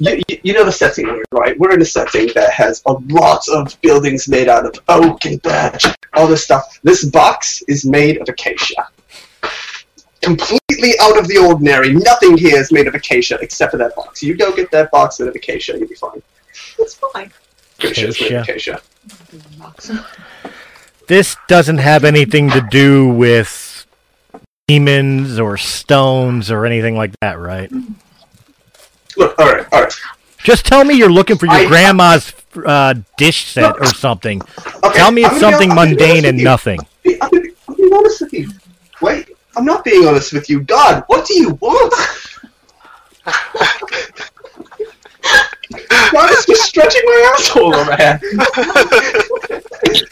[0.00, 1.58] you, you, you know the setting, we're right?
[1.58, 5.40] We're in a setting that has a lot of buildings made out of oak and
[5.42, 6.80] birch, all this stuff.
[6.82, 8.88] This box is made of acacia.
[10.22, 11.92] Completely out of the ordinary.
[11.92, 14.22] Nothing here is made of acacia except for that box.
[14.22, 16.22] You go get that box made of acacia, you'll be fine.
[16.78, 17.32] It's fine.
[17.78, 18.80] Pretty sure it's made of acacia.
[21.08, 23.86] This doesn't have anything to do with
[24.68, 27.70] demons or stones or anything like that right
[29.16, 29.92] Look, alright, alright.
[30.38, 32.32] just tell me you're looking for your I- grandma's
[32.64, 34.40] uh, dish set or something
[34.84, 36.38] Okay, tell me I'm it's gonna be- something I'm gonna be mundane honest and with
[36.38, 36.44] you.
[36.44, 38.50] nothing I'm gonna be, I'm gonna honest with you.
[39.00, 40.60] Wait, I'm not being honest with you.
[40.62, 41.92] God, what do you want?
[46.12, 48.20] God is just stretching my asshole around.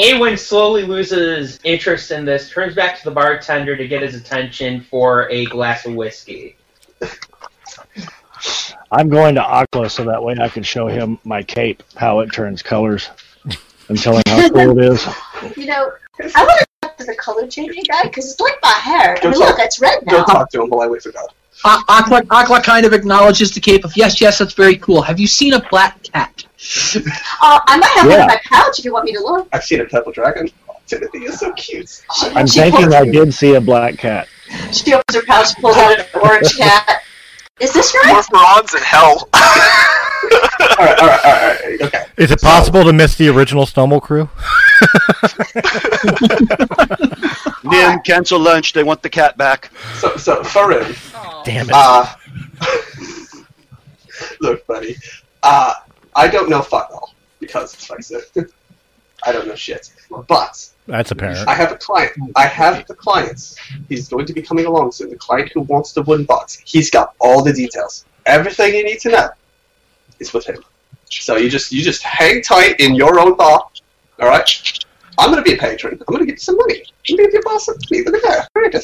[0.00, 4.80] Awen slowly loses interest in this, turns back to the bartender to get his attention
[4.80, 6.56] for a glass of whiskey.
[8.90, 12.32] I'm going to Akla so that way I can show him my cape, how it
[12.32, 13.08] turns colors,
[13.88, 15.06] and tell him how cool it is.
[15.56, 15.92] You know,
[16.34, 19.16] I want to talk to the color changing guy because it's like my hair.
[19.16, 20.24] I Go mean, talk- look, it's red Go now.
[20.24, 21.26] talk to him while I wait for God.
[21.64, 25.02] A- Akla, Akla kind of acknowledges the cape of yes, yes, that's very cool.
[25.02, 26.44] Have you seen a black cat?
[26.96, 27.00] Uh,
[27.66, 28.22] I might have one Yeah.
[28.22, 29.48] in my pouch if you want me to look.
[29.52, 30.48] I've seen a purple dragon.
[30.86, 32.02] Timothy is so cute.
[32.34, 34.28] I'm She thinking I did see a black cat.
[34.72, 37.02] She opens her pouch, pulls out an orange cat.
[37.60, 38.26] Is this More right?
[38.30, 39.28] bronze in hell.
[40.78, 42.04] Alright, alright, alright, okay.
[42.16, 44.24] is it possible to miss the original stumble crew
[47.64, 48.72] Nim, cancel lunch.
[48.72, 49.70] They want the cat back.
[49.94, 50.94] So, so, Farin,
[51.44, 52.14] damn it uh,
[54.40, 54.96] look, buddy,
[55.42, 55.74] uh,
[56.14, 58.22] I don't know fuck all because, like I said,
[59.24, 59.90] I don't know shit.
[60.28, 61.48] But That's apparent.
[61.48, 62.12] I have a client.
[62.36, 63.56] I have the client.
[63.88, 65.10] He's going to be coming along soon.
[65.10, 66.60] The client who wants the wooden box.
[66.64, 68.04] He's got all the details.
[68.26, 69.30] Everything you need to know
[70.20, 70.62] is with him.
[71.08, 73.66] So you just you just hang tight in your own bar.
[74.20, 74.83] All right.
[75.18, 75.94] I'm going to be a patron.
[75.94, 76.82] I'm going to give you some money.
[77.08, 78.04] I'm going to give you a boss of me.
[78.04, 78.48] Look at that.
[78.54, 78.82] Good.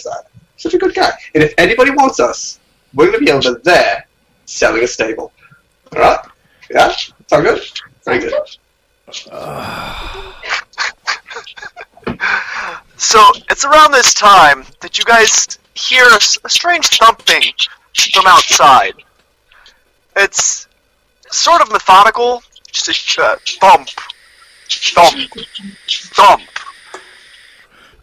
[0.57, 1.11] Such a good guy.
[1.35, 2.61] And if anybody wants us,
[2.95, 4.07] we're going to be over there
[4.45, 5.33] selling a stable.
[5.95, 6.19] All right.
[6.71, 6.95] Yeah.
[7.27, 7.63] Sound good?
[8.05, 8.35] Very good.
[13.01, 17.43] So it's around this time that you guys hear a, strange thumping
[18.13, 18.93] from outside.
[20.17, 20.69] It's
[21.31, 23.37] sort of methodical, just a uh,
[24.71, 25.17] thump,
[25.89, 26.43] thump,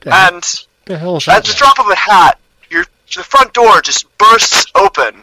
[0.02, 0.44] thump, and
[0.86, 1.46] the hell is at that?
[1.46, 5.22] the drop of a hat, your the front door just bursts open,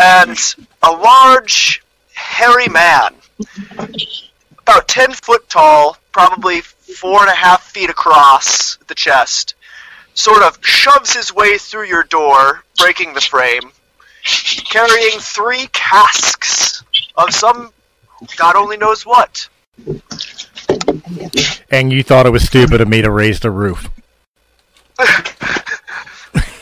[0.00, 0.38] and
[0.82, 3.14] a large, hairy man,
[4.60, 9.54] about ten foot tall, probably four and a half feet across the chest,
[10.14, 13.72] sort of shoves his way through your door, breaking the frame,
[14.70, 16.82] carrying three casks
[17.16, 17.72] of some
[18.36, 19.48] God only knows what.
[21.70, 23.90] And you thought it was stupid of me to raise the roof.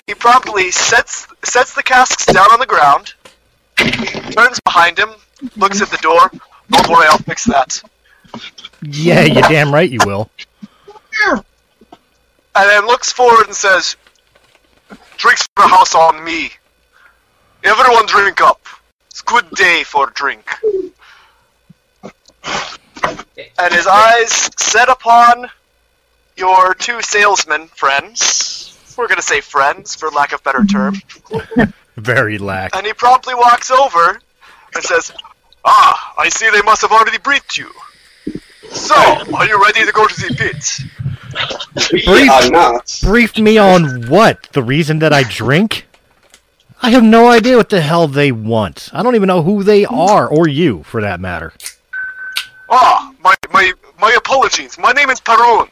[0.07, 3.15] He promptly sets sets the casks down on the ground,
[3.77, 5.09] turns behind him,
[5.57, 6.31] looks at the door.
[6.33, 7.83] Oh, Don't worry, I'll fix that.
[8.83, 10.31] Yeah, you damn right you will.
[11.25, 11.43] And
[12.55, 13.97] then looks forward and says,
[15.17, 16.53] "Drinks for the house on me.
[17.65, 18.65] Everyone drink up.
[19.11, 20.49] It's good day for drink."
[23.59, 25.51] And his eyes set upon
[26.37, 28.79] your two salesmen friends.
[28.97, 30.97] We're gonna say friends, for lack of better term.
[31.97, 32.75] Very lack.
[32.77, 34.21] And he promptly walks over
[34.75, 35.13] and says,
[35.65, 37.71] Ah, I see they must have already briefed you.
[38.71, 40.81] So, are you ready to go to the pit?
[42.07, 42.99] We are not.
[43.03, 44.49] Brief me on what?
[44.53, 45.87] The reason that I drink?
[46.83, 48.91] I have no idea what the hell they want.
[48.93, 51.53] I don't even know who they are, or you, for that matter.
[52.69, 54.79] Ah, my, my, my apologies.
[54.79, 55.69] My name is Perun.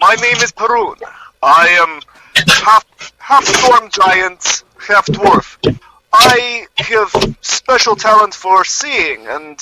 [0.00, 1.00] My name is Perun.
[1.42, 2.00] I am
[2.46, 2.84] half,
[3.18, 5.78] half storm giant, half dwarf.
[6.12, 9.58] I have special talent for seeing, and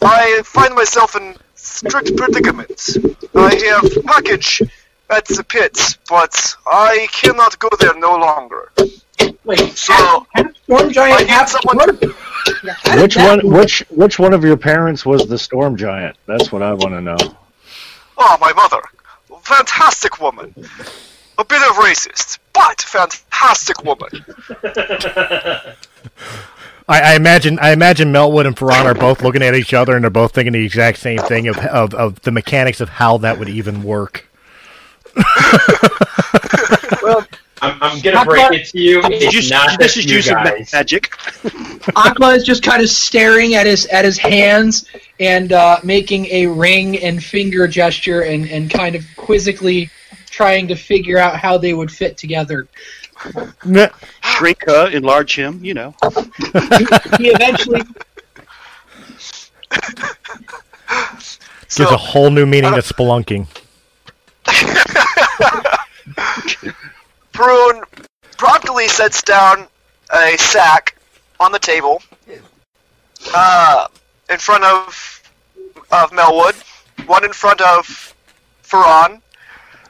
[0.00, 2.96] I find myself in strict predicament.
[3.34, 4.62] I have package
[5.08, 8.72] at the pit, but I cannot go there no longer.
[9.44, 10.26] Wait, so
[10.64, 11.98] Storm I Giant need half someone.
[13.00, 13.40] Which one?
[13.44, 16.16] Which which one of your parents was the storm giant?
[16.26, 17.16] That's what I want to know.
[18.18, 18.80] Oh, my mother.
[19.42, 20.54] Fantastic woman.
[21.38, 24.24] A bit of racist, but fantastic woman.
[26.88, 30.04] I, I imagine I imagine Melwood and Ferran are both looking at each other and
[30.04, 33.38] they're both thinking the exact same thing of, of, of the mechanics of how that
[33.38, 34.28] would even work.
[37.62, 39.00] I'm, I'm gonna How break it to you.
[39.04, 40.72] It's Just- not this is you using guys.
[40.72, 41.10] magic.
[41.94, 44.86] Akla is just kind of staring at his at his hands
[45.20, 49.88] and uh, making a ring and finger gesture and, and kind of quizzically
[50.26, 52.66] trying to figure out how they would fit together.
[54.24, 55.64] Shrink, uh, enlarge him.
[55.64, 55.94] You know.
[57.18, 57.82] He eventually
[61.74, 63.46] Gives a whole new meaning to spelunking.
[67.32, 67.82] Perun
[68.36, 69.66] promptly sets down
[70.12, 70.96] a sack
[71.40, 72.02] on the table
[73.34, 73.88] uh,
[74.30, 75.22] in front of
[75.90, 76.54] of Melwood,
[77.06, 78.14] one in front of
[78.62, 79.20] Ferran,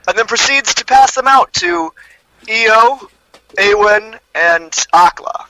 [0.09, 1.93] and then proceeds to pass them out to
[2.49, 3.09] Eo,
[3.59, 5.47] Awen, and Akla.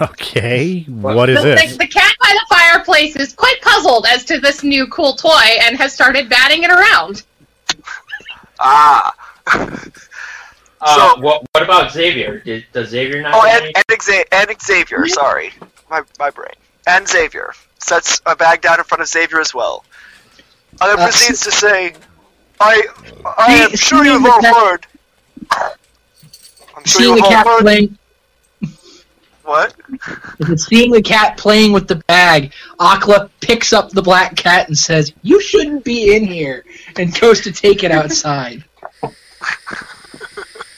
[0.00, 1.72] Okay, what is the, this?
[1.72, 5.58] The, the cat by the fireplace is quite puzzled as to this new cool toy
[5.60, 7.22] and has started batting it around.
[8.62, 9.12] Ah.
[10.84, 12.40] Uh, what, what about Xavier?
[12.40, 13.34] Did, does Xavier not?
[13.36, 15.52] Oh, and, and, Xa- and Xavier, sorry.
[15.88, 16.50] My, my brain.
[16.88, 17.52] And Xavier.
[17.78, 19.84] Sets a bag down in front of Xavier as well.
[20.80, 21.94] And then Uh, proceeds to say,
[22.58, 22.82] I,
[23.38, 24.86] I am sure you've the all cat- heard.
[26.76, 27.60] I'm sure you've all heard.
[27.60, 27.96] playing
[29.44, 29.74] What?
[30.56, 35.12] seeing the cat playing with the bag, Akla picks up the black cat and says,
[35.22, 36.64] "You shouldn't be in here,"
[36.96, 38.64] and goes to take it outside.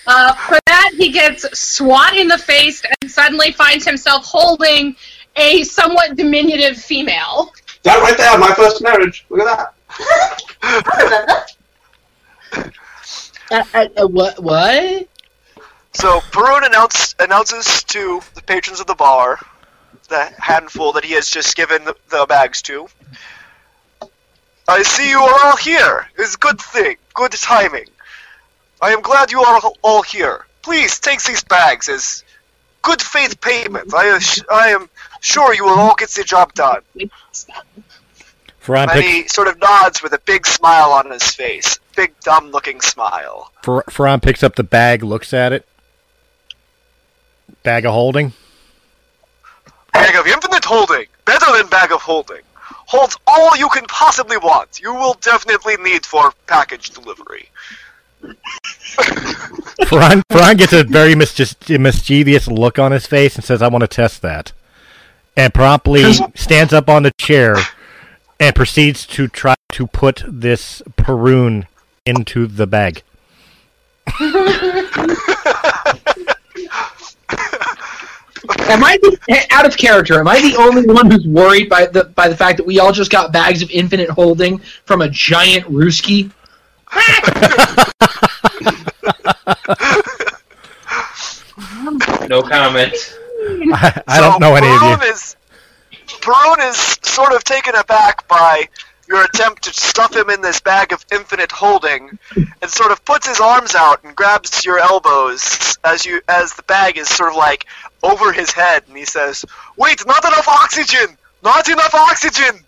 [0.06, 4.94] Uh, for that, he gets swat in the face and suddenly finds himself holding
[5.36, 7.52] a somewhat diminutive female.
[7.84, 9.24] That right there, my first marriage.
[9.30, 11.52] Look at that.
[13.50, 14.42] Uh, uh, uh, what?
[14.42, 15.08] What?
[15.95, 19.38] So Perun announce, announces to the patrons of the bar
[20.09, 22.88] the handful that he has just given the, the bags to.
[24.66, 26.07] I see you are all here.
[26.18, 26.97] It's a good thing.
[27.14, 27.86] Good timing.
[28.80, 30.47] I am glad you are all here.
[30.62, 32.24] Please take these bags as
[32.82, 33.92] good faith payment.
[33.95, 34.18] I,
[34.51, 34.88] I am
[35.20, 36.82] sure you will all get the job done.
[38.62, 41.78] Ferran And he sort of nods with a big smile on his face.
[41.97, 43.53] Big, dumb looking smile.
[43.62, 45.66] Fer- Ferran picks up the bag, looks at it.
[47.62, 48.32] Bag of holding.
[49.92, 51.07] Bag of infinite holding.
[51.24, 52.42] Better than bag of holding.
[52.86, 54.80] Holds all you can possibly want.
[54.80, 57.49] You will definitely need for package delivery.
[59.82, 63.82] Ferran, Ferran gets a very mischievous, mischievous look on his face and says, I want
[63.82, 64.53] to test that.
[65.36, 67.57] And promptly stands up on the chair
[68.38, 71.66] and proceeds to try to put this Perun
[72.07, 73.03] into the bag.
[78.68, 80.18] Am I the, eh, out of character?
[80.18, 82.92] Am I the only one who's worried by the by the fact that we all
[82.92, 86.30] just got bags of infinite holding from a giant Ruski?
[92.28, 92.94] No comment.
[93.72, 95.12] I, I don't know any of Perun you.
[95.12, 95.36] Is,
[96.20, 98.68] Perun is sort of taken aback by
[99.08, 103.28] your attempt to stuff him in this bag of infinite holding, and sort of puts
[103.28, 107.36] his arms out and grabs your elbows as you as the bag is sort of
[107.36, 107.66] like
[108.05, 109.44] over his head, and he says,
[109.76, 111.16] "Wait, not enough oxygen!
[111.42, 112.61] Not enough oxygen!"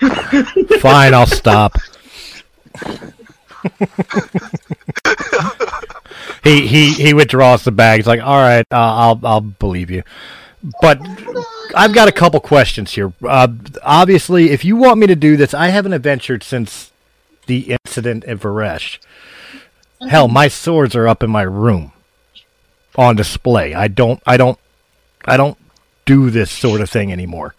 [0.80, 1.76] Fine, I'll stop.
[6.44, 7.98] he he he withdraws the bag.
[7.98, 10.02] He's like, "All right, uh, I'll I'll believe you."
[10.80, 11.00] But
[11.74, 13.12] I've got a couple questions here.
[13.22, 13.48] Uh,
[13.82, 16.90] obviously, if you want me to do this, I haven't adventured since
[17.46, 18.98] the incident in Varesh.
[20.08, 21.92] Hell, my swords are up in my room
[22.96, 23.74] on display.
[23.74, 24.58] I don't I don't
[25.24, 25.58] I don't
[26.04, 27.54] do this sort of thing anymore.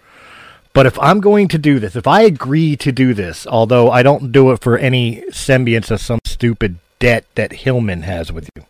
[0.73, 4.03] But if I'm going to do this, if I agree to do this, although I
[4.03, 8.63] don't do it for any semblance of some stupid debt that Hillman has with you.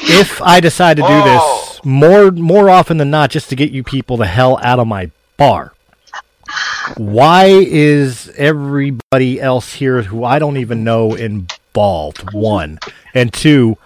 [0.00, 1.78] If I decide to do this oh.
[1.84, 5.10] more more often than not just to get you people the hell out of my
[5.36, 5.72] bar.
[6.96, 12.32] Why is everybody else here who I don't even know involved?
[12.32, 12.78] One.
[13.14, 13.78] And two,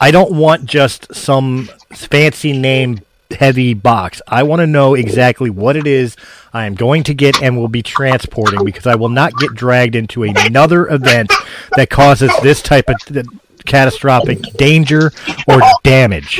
[0.00, 4.22] I don't want just some fancy name heavy box.
[4.26, 6.16] I want to know exactly what it is
[6.52, 9.94] I am going to get and will be transporting because I will not get dragged
[9.94, 11.32] into another event
[11.76, 13.26] that causes this type of th-
[13.64, 15.12] catastrophic danger
[15.48, 16.38] or damage.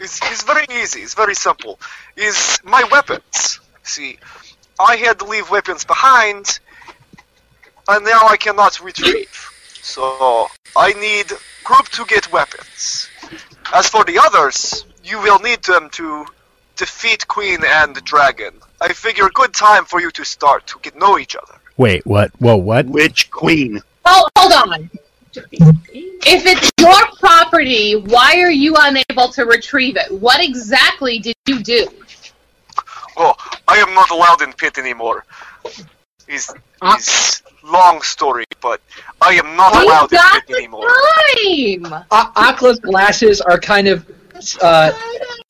[0.00, 1.00] It's, it's very easy.
[1.00, 1.80] It's very simple.
[2.16, 3.60] Is my weapons.
[3.82, 4.18] See,
[4.78, 6.60] I had to leave weapons behind,
[7.88, 9.49] and now I cannot retrieve.
[9.82, 11.32] So I need
[11.64, 13.08] group to get weapons.
[13.74, 16.26] As for the others, you will need them to
[16.76, 18.54] defeat Queen and Dragon.
[18.80, 21.54] I figure a good time for you to start to get know each other.
[21.76, 22.30] Wait, what?
[22.38, 22.86] Whoa, what?
[22.86, 23.80] Which queen?
[24.04, 24.90] Oh, hold on.
[25.34, 30.10] If it's your property, why are you unable to retrieve it?
[30.20, 31.86] What exactly did you do?
[33.16, 33.34] Oh,
[33.68, 35.24] I am not allowed in pit anymore.
[36.32, 36.52] It's,
[36.82, 38.80] it's long story, but
[39.20, 40.88] I am not We've allowed in got pit anymore.
[40.88, 42.04] Time.
[42.12, 44.08] A- Akla's glasses are kind of
[44.62, 44.92] uh,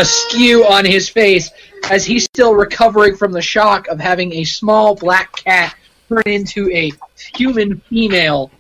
[0.01, 1.51] askew on his face
[1.91, 5.75] as he's still recovering from the shock of having a small black cat
[6.09, 6.93] turn into a
[7.35, 8.51] human female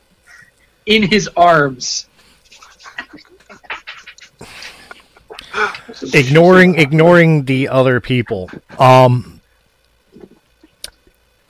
[0.84, 2.06] in his arms.
[6.12, 8.50] ignoring ignoring the other people.
[8.78, 9.39] Um,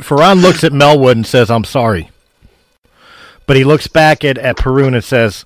[0.02, 2.10] Ferran looks at Melwood and says, "I'm sorry,"
[3.46, 5.44] but he looks back at at Perun and says,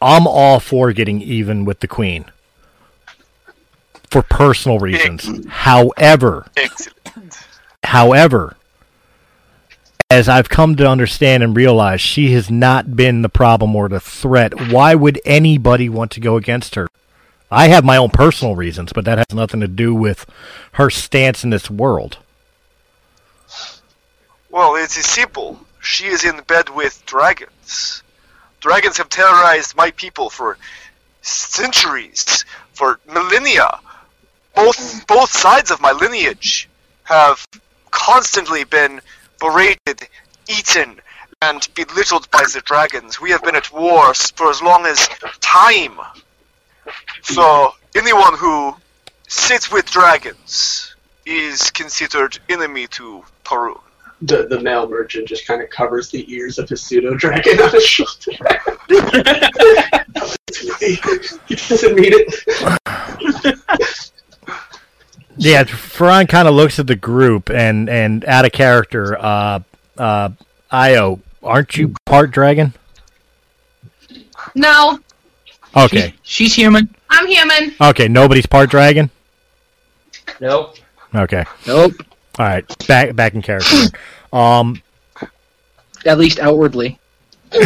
[0.00, 2.26] "I'm all for getting even with the Queen
[4.10, 5.46] for personal reasons.
[5.48, 7.46] However, Excellent.
[7.84, 8.56] However,
[10.10, 14.00] as I've come to understand and realize, she has not been the problem or the
[14.00, 14.70] threat.
[14.70, 16.88] Why would anybody want to go against her?
[17.50, 20.26] I have my own personal reasons, but that has nothing to do with
[20.72, 22.18] her stance in this world.
[24.50, 25.60] Well, it is simple.
[25.80, 28.02] She is in bed with dragons.
[28.60, 30.58] Dragons have terrorized my people for
[31.22, 33.78] centuries, for millennia.
[34.54, 36.68] Both both sides of my lineage
[37.04, 37.46] have
[37.92, 39.00] constantly been
[39.38, 40.08] berated,
[40.48, 41.00] eaten,
[41.40, 43.20] and belittled by the dragons.
[43.20, 45.08] We have been at war for as long as
[45.40, 45.98] time.
[47.22, 48.74] So anyone who
[49.28, 50.94] sits with dragons
[51.24, 53.80] is considered enemy to Perun.
[54.22, 57.70] The, the male merchant just kind of covers the ears of his pseudo dragon on
[57.70, 58.32] his shoulder.
[61.48, 63.58] he doesn't mean it.
[65.36, 69.16] Yeah, Ferran kind of looks at the group and and out of character.
[69.18, 69.60] Uh,
[69.96, 70.28] uh,
[70.70, 72.74] Io, aren't you part dragon?
[74.54, 74.98] No,
[75.76, 76.94] Okay, She's human.
[77.08, 77.74] I'm human.
[77.80, 79.10] okay, nobody's part dragon.
[80.40, 80.76] Nope.
[81.14, 81.92] Okay, Nope.
[82.40, 83.76] All right, back back in character.
[84.32, 84.80] um,
[86.06, 86.98] At least outwardly.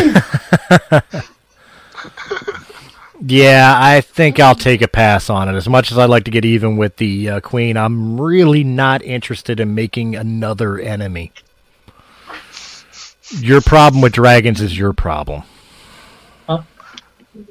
[3.25, 5.55] yeah, I think I'll take a pass on it.
[5.55, 9.01] As much as I'd like to get even with the uh, queen, I'm really not
[9.03, 11.31] interested in making another enemy.
[13.31, 15.45] Your problem with dragons is your problem.
[16.49, 16.63] Huh?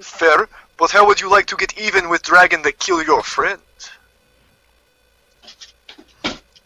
[0.01, 3.61] Fair, but how would you like to get even with dragon that kill your friend?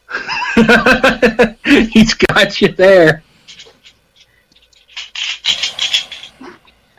[1.65, 3.23] He's got you there.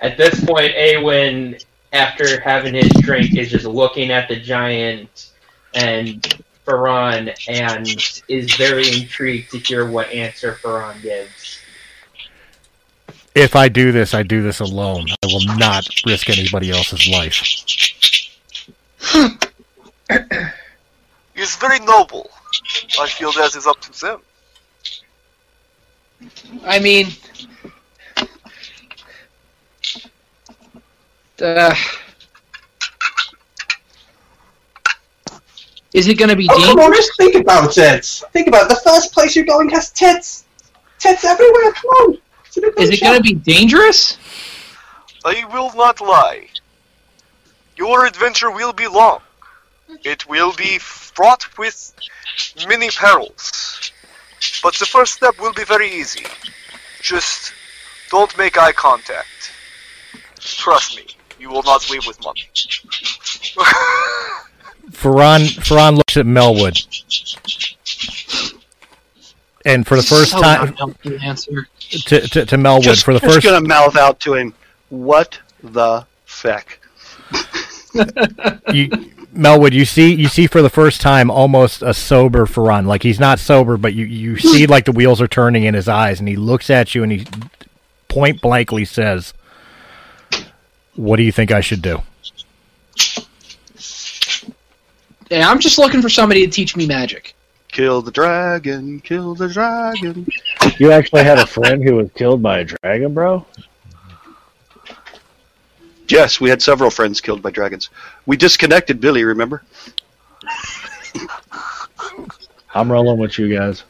[0.01, 5.31] At this point, Awen, after having his drink, is just looking at the giant
[5.75, 6.23] and
[6.65, 7.87] Ferran and
[8.29, 11.59] is very intrigued to hear what answer Ferran gives.
[13.35, 15.07] If I do this, I do this alone.
[15.23, 17.41] I will not risk anybody else's life.
[21.35, 22.31] He's very noble.
[22.99, 24.23] I feel that is up to them.
[26.65, 27.09] I mean,
[31.41, 31.75] uh,
[35.95, 36.87] is it going to be Oh, come dangerous?
[36.87, 38.05] on, just think about it.
[38.33, 38.69] Think about it.
[38.71, 40.45] The first place you're going has tits.
[40.99, 41.73] Tits everywhere.
[41.73, 42.19] Come on.
[42.47, 44.19] It's a big Is it going to be dangerous?
[45.25, 46.49] I will not lie.
[47.77, 49.21] Your adventure will be long.
[50.05, 51.93] It will be fraught with
[52.67, 53.91] many perils.
[54.63, 56.25] But the first step will be very easy.
[57.01, 57.53] Just
[58.11, 59.53] don't make eye contact.
[60.39, 61.07] Trust me,
[61.39, 62.49] you will not leave with money.
[64.91, 66.77] Ferran, Ferran looks at Melwood.
[69.65, 70.75] And for the first So time,
[71.23, 71.69] answer.
[71.91, 74.55] to, to, to Melwood, Just, for the just first gonna mouth out to him,
[74.89, 76.79] "What the feck?"
[78.73, 78.89] you,
[79.35, 82.87] Melwood, you see, you see for the first time almost a sober Ferran.
[82.87, 84.39] Like he's not sober, but you, you hmm.
[84.39, 87.13] see like the wheels are turning in his eyes, and he looks at you and
[87.13, 87.27] he
[88.09, 89.35] point blankly says,
[90.95, 92.01] "What do you think I should do?"
[95.31, 97.35] Yeah, I'm just looking for somebody to teach me magic.
[97.71, 100.27] Kill the dragon, kill the dragon.
[100.79, 103.45] You actually had a friend who was killed by a dragon, bro?
[106.09, 107.91] Yes, we had several friends killed by dragons.
[108.27, 109.63] We disconnected Billy, remember?
[112.75, 113.85] I'm rolling with you guys.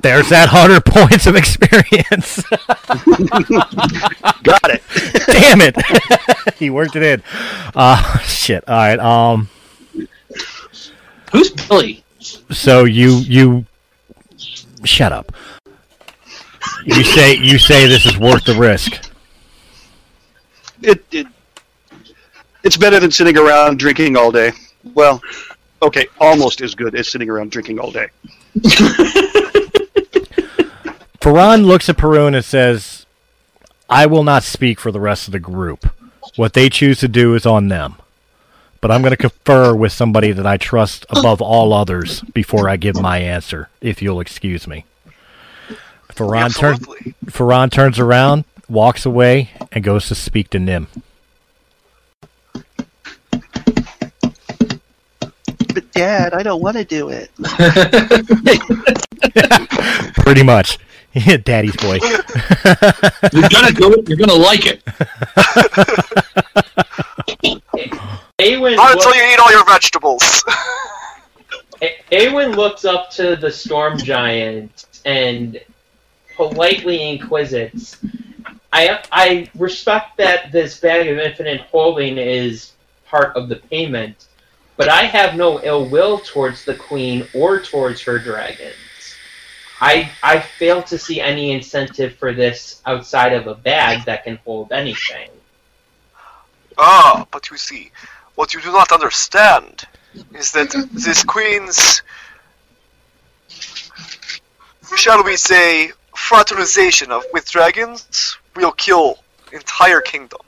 [0.00, 2.42] There's that hundred points of experience.
[4.42, 4.82] Got it.
[5.26, 5.76] Damn it!
[6.56, 7.22] he worked it in.
[7.74, 8.64] Uh, shit.
[8.68, 8.98] All right.
[8.98, 9.48] Um.
[11.32, 12.02] Who's Billy?
[12.50, 13.66] So you you
[14.84, 15.32] shut up.
[16.84, 19.09] You say you say this is worth the risk.
[20.82, 21.26] It, it
[22.62, 24.52] it's better than sitting around drinking all day.
[24.94, 25.20] Well,
[25.82, 28.08] okay, almost as good as sitting around drinking all day.
[31.20, 33.06] Ferran looks at Perun and says,
[33.88, 35.90] "I will not speak for the rest of the group.
[36.36, 37.96] What they choose to do is on them.
[38.80, 42.76] But I'm going to confer with somebody that I trust above all others before I
[42.76, 43.68] give my answer.
[43.80, 44.84] If you'll excuse me."
[46.20, 46.80] Ferran turns.
[46.80, 47.14] Absolutely.
[47.26, 50.86] Ferran turns around, walks away, and goes to speak to Nim.
[55.72, 57.30] But Dad, I don't want to do it.
[60.14, 60.78] Pretty much.
[61.44, 61.94] Daddy's boy.
[63.32, 64.08] You're gonna do it.
[64.08, 64.82] You're gonna like it.
[68.38, 70.44] Awen Not looks- until you eat all your vegetables.
[71.82, 75.60] A- Awen looks up to the storm giant and
[76.36, 77.96] politely inquisits.
[78.72, 82.72] I I respect that this bag of infinite holding is
[83.06, 84.28] part of the payment,
[84.76, 88.74] but I have no ill will towards the queen or towards her dragons.
[89.80, 94.36] I I fail to see any incentive for this outside of a bag that can
[94.44, 95.30] hold anything.
[96.78, 97.90] Ah, but you see,
[98.36, 99.86] what you do not understand
[100.34, 102.02] is that this queen's,
[104.96, 109.18] shall we say, fraternization of with dragons will kill
[109.52, 110.40] entire kingdom.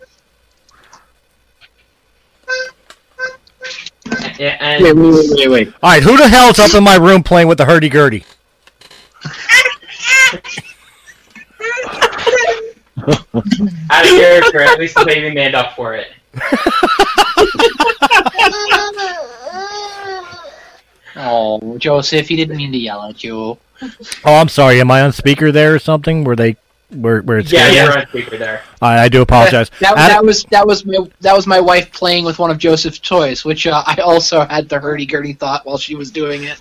[4.39, 5.69] A- And Wait, wait, wait, wait, wait.
[5.83, 8.25] All right, who the hell's up in my room playing with the hurdy gurdy?
[13.91, 16.09] out of character, at least the baby manned up for it.
[21.15, 23.37] Oh, Joseph, he didn't mean to yell at you.
[23.37, 23.59] Oh,
[24.25, 24.81] I'm sorry.
[24.81, 26.25] Am I on speaker there or something?
[26.25, 26.57] Were they,
[26.95, 28.63] where where it's Yeah, getting- you're on speaker there.
[28.81, 29.71] I, I do apologize.
[29.81, 32.59] That, Ad- that was that was my that was my wife playing with one of
[32.59, 36.45] Joseph's toys, which uh, I also had the hurdy gurdy thought while she was doing
[36.45, 36.59] it.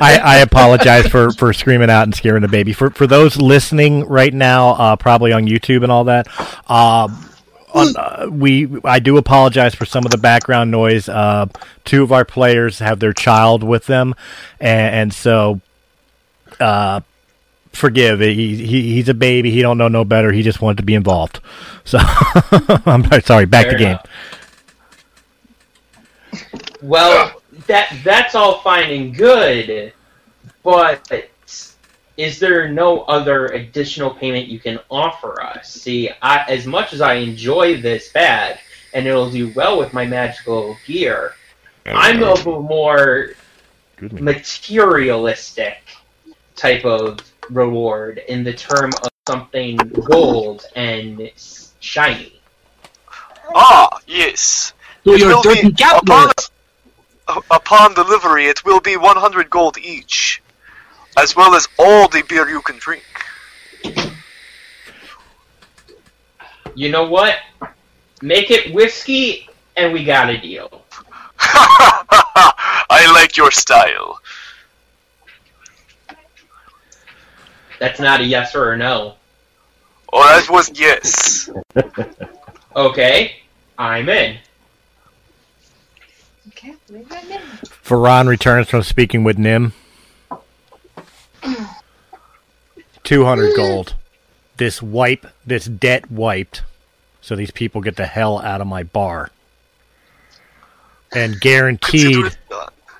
[0.00, 2.72] I, I apologize for, for screaming out and scaring the baby.
[2.72, 6.28] For for those listening right now, uh, probably on YouTube and all that,
[6.70, 7.28] um,
[7.72, 11.08] on, uh, we I do apologize for some of the background noise.
[11.08, 11.46] Uh,
[11.84, 14.14] two of our players have their child with them,
[14.60, 15.60] and, and so
[16.60, 17.00] uh,
[17.74, 18.20] forgive.
[18.20, 19.50] He, he he's a baby.
[19.50, 20.32] He don't know no better.
[20.32, 21.40] He just wanted to be involved.
[21.84, 23.46] So I'm sorry.
[23.46, 23.88] Back Fair to game.
[23.88, 24.06] enough.
[26.82, 29.92] Well, that that's all fine and good,
[30.62, 31.28] but
[32.16, 35.72] is there no other additional payment you can offer us?
[35.72, 38.58] See, I, as much as I enjoy this bag
[38.92, 41.34] and it'll do well with my magical gear,
[41.86, 43.30] I'm of a more
[44.00, 45.78] materialistic
[46.56, 47.18] type of
[47.50, 51.30] reward in the term of something gold and
[51.80, 52.40] shiny.
[53.54, 54.72] Ah, yes.
[55.04, 55.84] So It you're will be- dirty.
[55.98, 56.32] Upon,
[57.50, 60.42] upon delivery, it will be 100 gold each,
[61.16, 63.04] as well as all the beer you can drink.
[66.74, 67.36] You know what?
[68.22, 70.82] Make it whiskey, and we got a deal.
[71.38, 74.18] I like your style.
[77.84, 79.12] That's not a yes or a no.
[80.10, 81.50] Or that was yes.
[82.74, 83.36] Okay,
[83.76, 84.38] I'm in.
[86.48, 87.40] Okay, maybe I'm in.
[87.66, 89.74] Ferran returns from speaking with Nim.
[93.02, 93.56] 200 mm.
[93.56, 93.94] gold.
[94.56, 96.62] This wipe, this debt wiped,
[97.20, 99.28] so these people get the hell out of my bar.
[101.14, 102.34] And guaranteed,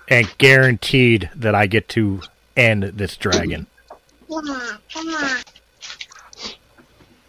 [0.08, 2.20] and guaranteed that I get to
[2.54, 3.66] end this dragon.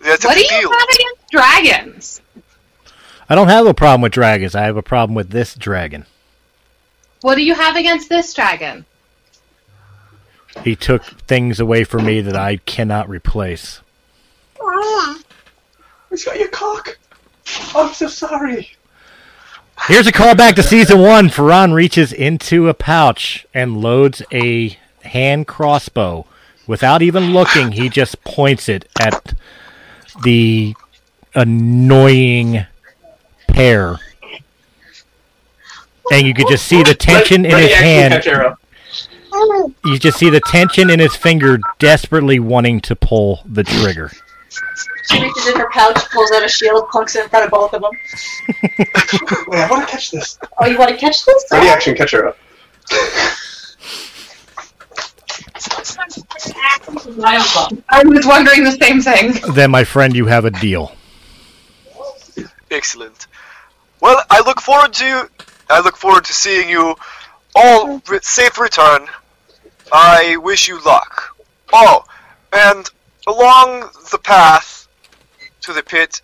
[0.02, 2.22] That's What do you have against dragons?
[3.28, 4.56] I don't have a problem with dragons.
[4.56, 6.06] I have a problem with this dragon.
[7.22, 8.86] What do you have against this dragon?
[10.64, 13.82] He took things away from me that I cannot replace.
[16.12, 16.98] It's got your cock.
[17.76, 18.72] I'm so sorry.
[19.88, 21.28] Here's a callback to season one.
[21.28, 26.26] Ferran reaches into a pouch and loads a hand crossbow.
[26.68, 29.34] Without even looking, he just points it at
[30.24, 30.76] the
[31.34, 32.66] annoying
[33.48, 34.00] pair.
[36.12, 38.58] And you could just see the tension in Let his hand.
[39.86, 44.12] You just see the tension in his finger, desperately wanting to pull the trigger.
[45.10, 47.74] She reaches in her pouch, pulls out a shield, plunks it in front of both
[47.74, 47.92] of them.
[49.48, 50.40] Wait, I want to catch this.
[50.58, 51.46] Oh, you want to catch this?
[51.52, 52.38] Ready action, catch her up.
[57.90, 59.54] I was wondering the same thing.
[59.54, 60.92] Then, my friend, you have a deal.
[62.70, 63.28] Excellent.
[64.02, 65.30] Well, I look forward to
[65.70, 66.96] I look forward to seeing you
[67.56, 69.08] all with safe return.
[69.92, 71.36] I wish you luck.
[71.72, 72.06] Oh,
[72.52, 72.90] and
[73.26, 74.88] along the path
[75.62, 76.22] to the pit,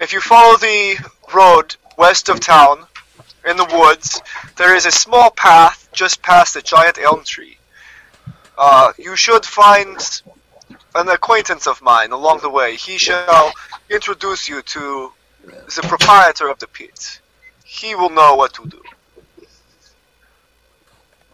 [0.00, 0.96] if you follow the
[1.34, 2.86] road west of town
[3.46, 4.20] in the woods,
[4.56, 7.55] there is a small path just past a giant elm tree.
[8.58, 9.98] Uh, you should find
[10.94, 12.76] an acquaintance of mine along the way.
[12.76, 13.52] He shall
[13.90, 15.12] introduce you to
[15.44, 17.20] the proprietor of the pit.
[17.64, 18.82] He will know what to do.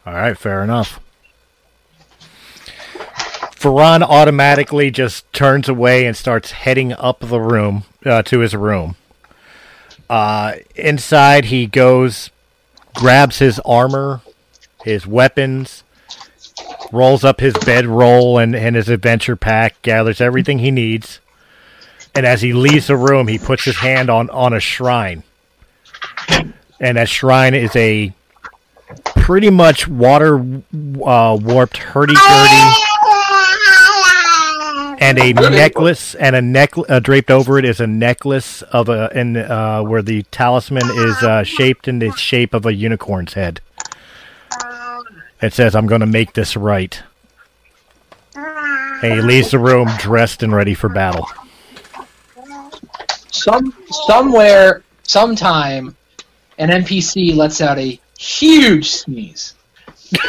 [0.05, 0.99] All right, fair enough.
[3.55, 8.97] Ferran automatically just turns away and starts heading up the room uh, to his room.
[10.11, 12.31] Uh, inside, he goes,
[12.95, 14.20] grabs his armor,
[14.85, 15.85] his weapons,
[16.93, 21.20] rolls up his bedroll and, and his adventure pack, gathers everything he needs,
[22.14, 25.24] and as he leaves the room, he puts his hand on, on a shrine.
[26.78, 28.12] And that shrine is a
[29.05, 32.72] pretty much water uh, warped hurdy gurdy
[35.03, 39.11] and a necklace and a necklace uh, draped over it is a necklace of a
[39.14, 43.61] and uh, where the talisman is uh, shaped in the shape of a unicorn's head.
[45.43, 47.03] It says, "I'm going to make this right."
[48.34, 51.28] And he leaves the room dressed and ready for battle.
[53.30, 53.74] Some
[54.07, 55.97] somewhere, sometime,
[56.59, 59.55] an NPC lets out a huge sneeze.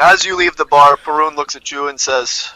[0.00, 2.50] As you leave the bar, Perun looks at you and says,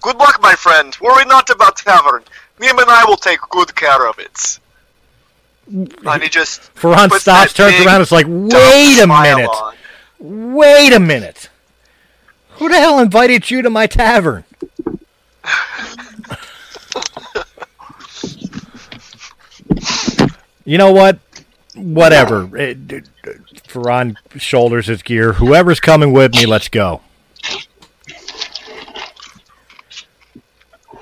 [0.00, 0.96] Good luck, my friend.
[1.00, 2.22] Worry not about tavern.
[2.60, 4.58] Nim and I will take good care of it.
[5.66, 9.48] And he just Ferran stops, turns around, it's like, wait a minute.
[9.48, 9.74] on.
[10.18, 11.50] Wait a minute.
[12.50, 14.44] Who the hell invited you to my tavern?
[20.64, 21.18] you know what?
[21.74, 22.56] Whatever.
[22.56, 23.08] It, it,
[23.68, 25.34] Ferran shoulders his gear.
[25.34, 27.02] Whoever's coming with me, let's go.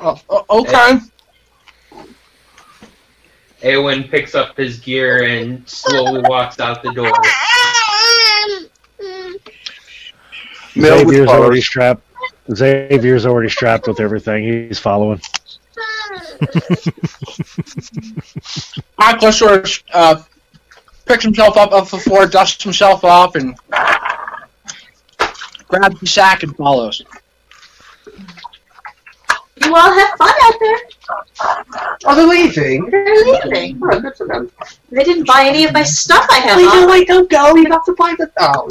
[0.00, 0.98] Oh, oh okay.
[3.64, 7.12] Awen picks up his gear and slowly walks out the door.
[10.76, 11.64] Mel with Xavier's already powers.
[11.66, 12.02] strapped.
[12.54, 14.68] Xavier's already strapped with everything.
[14.68, 15.20] He's following.
[19.00, 20.22] Akla sort of uh,
[21.06, 23.56] picks himself up off the floor, dusts himself off, and
[25.68, 27.02] grabs the sack and follows.
[29.56, 30.78] You all have fun out there.
[32.06, 32.90] Oh, they're leaving.
[32.90, 33.80] They're leaving.
[33.82, 34.50] Oh, good for them.
[34.90, 36.80] They didn't buy any of my stuff I have Wait, on.
[36.82, 37.54] no, wait, don't go.
[37.56, 38.30] You have to buy the.
[38.38, 38.68] Oh,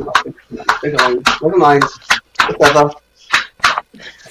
[0.51, 0.63] no.
[0.81, 1.23] They're going.
[1.41, 1.83] Never mind.
[2.57, 2.91] Whatever.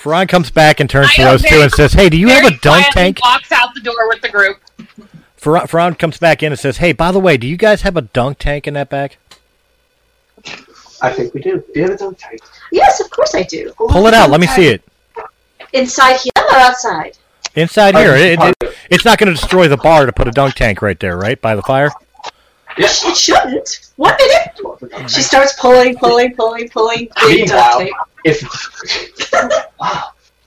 [0.03, 2.29] Ferran comes back and turns to I know, those two and says, "Hey, do you
[2.29, 2.61] have a dunk
[2.93, 4.59] quietly tank?" Walks out the door with the group.
[5.41, 7.97] Ferran, Ferran comes back in and says, "Hey, by the way, do you guys have
[7.97, 9.17] a dunk tank in that bag?
[11.01, 11.63] I think we do.
[11.73, 12.41] Do you have a dunk tank?
[12.73, 13.73] Yes, of course I do.
[13.77, 14.31] Pull it out.
[14.31, 14.83] Let me see it.
[15.73, 17.17] Inside here or outside?
[17.55, 18.15] Inside here.
[18.15, 20.99] It, it- it's not going to destroy the bar to put a dunk tank right
[21.01, 21.91] there, right by the fire.
[22.79, 22.87] Yeah.
[22.91, 23.91] It shouldn't.
[23.97, 25.11] One minute.
[25.11, 27.09] She starts pulling, pulling, pulling, pulling.
[27.27, 27.89] Big duct Meanwhile,
[28.25, 28.43] if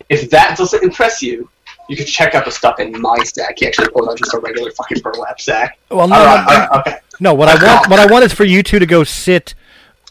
[0.10, 1.50] if that doesn't impress you,
[1.88, 3.60] you can check out the stuff in my stack.
[3.60, 5.78] He actually pulled out just a regular fucking burlap sack.
[5.90, 6.52] Well, no, All no, right, no.
[6.54, 6.98] all right, okay.
[7.20, 9.54] No, what I want, what I want is for you two to go sit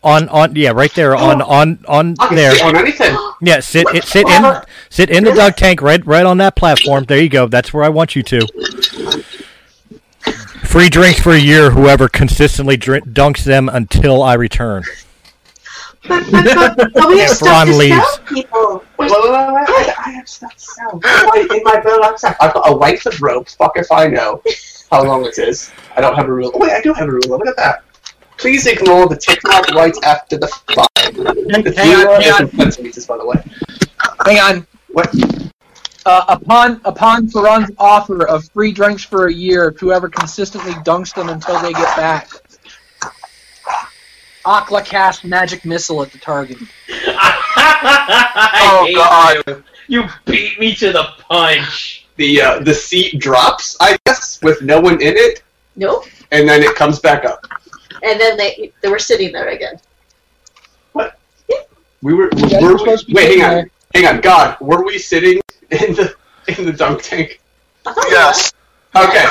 [0.02, 1.46] on, on, yeah, right there, on, oh.
[1.46, 2.64] on, on I can there.
[2.64, 3.14] on anything.
[3.44, 7.04] Yeah, sit, it, sit in, sit in the dunk tank, right, right on that platform.
[7.04, 7.46] There you go.
[7.46, 8.46] That's where I want you to.
[10.64, 11.70] Free drinks for a year.
[11.70, 14.82] Whoever consistently drink, dunks them until I return.
[16.06, 17.94] But, but, but, but we have Yeah, stuff to leaves.
[17.96, 18.84] sell people.
[18.98, 19.94] Wait, wait, wait, wait, wait.
[19.98, 20.90] I have stuff to sell.
[20.92, 22.36] In my, in my burlap sack.
[22.40, 23.48] I've got a length of rope.
[23.48, 24.42] Fuck if I know
[24.90, 25.70] how long it is.
[25.96, 26.52] I don't have a ruler.
[26.58, 27.38] Wait, I do have a ruler.
[27.38, 27.84] Look at that.
[28.38, 31.14] Please ignore the tick mark right after the five.
[31.14, 32.42] The Hang on, ruler hang on.
[32.42, 33.42] in centimeters, by the way.
[34.24, 34.66] Hang on.
[34.88, 35.14] What?
[36.06, 41.14] Uh, upon upon Ferran's offer of free drinks for a year to whoever consistently dunks
[41.14, 42.28] them until they get back,
[44.44, 46.58] Akla casts magic missile at the target.
[46.90, 49.62] oh God!
[49.88, 50.02] You.
[50.02, 52.06] you beat me to the punch.
[52.16, 55.42] The uh, the seat drops, I guess, with no one in it,
[55.74, 56.04] Nope.
[56.30, 57.44] and then it comes back up.
[58.04, 59.80] And then they they were sitting there again.
[60.92, 61.18] What?
[62.02, 62.28] We were.
[62.36, 63.50] You were were we, supposed to be wait, hang on.
[63.50, 63.70] there.
[63.94, 64.20] Hang on.
[64.20, 65.40] God, were we sitting
[65.70, 66.14] in the
[66.48, 67.40] in the dunk tank?
[68.08, 68.52] Yes.
[68.94, 69.26] Okay.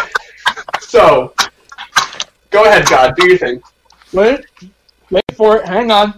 [0.82, 1.34] So,
[2.50, 3.16] go ahead, God.
[3.16, 3.62] Do your thing.
[4.12, 4.46] Wait,
[5.10, 5.66] wait for it.
[5.66, 6.16] Hang on.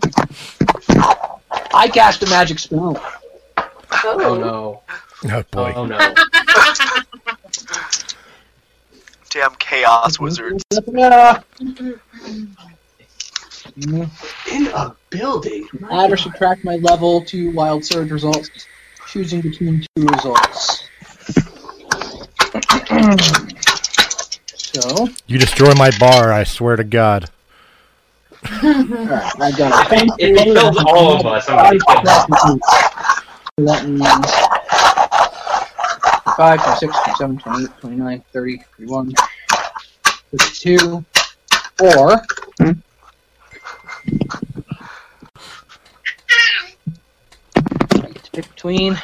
[1.74, 3.02] I cast a magic spell.
[3.58, 3.70] Oh,
[4.04, 4.82] oh no.
[5.32, 5.74] Oh boy.
[5.76, 5.98] Oh no.
[9.36, 10.64] Damn chaos wizards.
[10.72, 10.88] In
[14.68, 15.68] a building.
[15.92, 18.50] add or subtract my level to wild surge results,
[19.08, 20.88] choosing between two results.
[24.56, 27.30] so, You destroy my bar, I swear to God.
[28.64, 30.16] alright, I got it.
[30.18, 32.60] If he kills all of us, I'm gonna kill
[33.58, 34.55] that means
[36.36, 39.14] 5, 26, 27, 28, 29, 30, 31,
[40.38, 41.06] 32,
[41.82, 42.22] or
[48.36, 48.98] pick between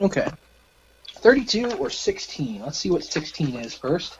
[0.00, 0.28] Okay.
[1.16, 2.62] 32 or 16.
[2.62, 4.18] Let's see what 16 is first.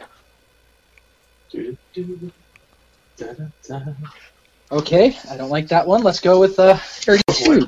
[4.71, 6.03] Okay, I don't like that one.
[6.03, 7.67] Let's go with uh, 32.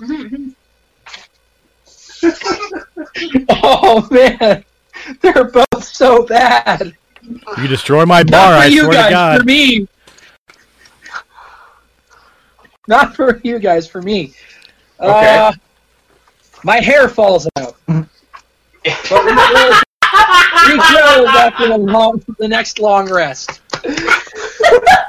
[3.50, 4.64] oh man,
[5.20, 6.94] they're both so bad.
[7.22, 9.38] You destroy my bar, Not for I you swear guys, to God.
[9.38, 9.88] for me.
[12.88, 14.34] Not for you guys, for me.
[15.00, 15.36] Okay.
[15.36, 15.52] Uh,
[16.64, 17.76] my hair falls out.
[17.86, 18.08] but
[18.84, 19.74] we will
[20.62, 23.60] regrows after the, long, the next long rest.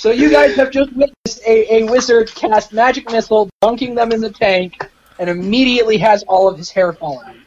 [0.00, 4.20] so you guys have just witnessed a, a wizard cast magic missile, dunking them in
[4.22, 4.88] the tank,
[5.18, 7.42] and immediately has all of his hair falling.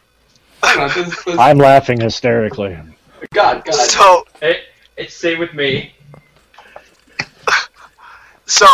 [0.62, 2.78] Hang on, this- this- I'm laughing hysterically.
[3.34, 3.74] God, God.
[3.74, 4.66] So It,
[4.97, 5.95] it's same with me.
[8.45, 8.68] so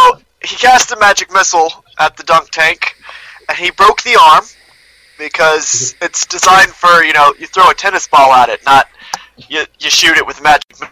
[0.44, 2.98] he cast a magic missile at the dunk tank,
[3.48, 4.44] and he broke the arm.
[5.18, 8.88] because it's designed for you know you throw a tennis ball at it, not
[9.50, 10.90] you you shoot it with magic.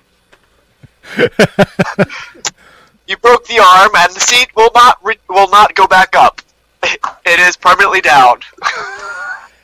[3.07, 6.41] you broke the arm, and the seat will not re- will not go back up.
[7.25, 8.39] It is permanently down.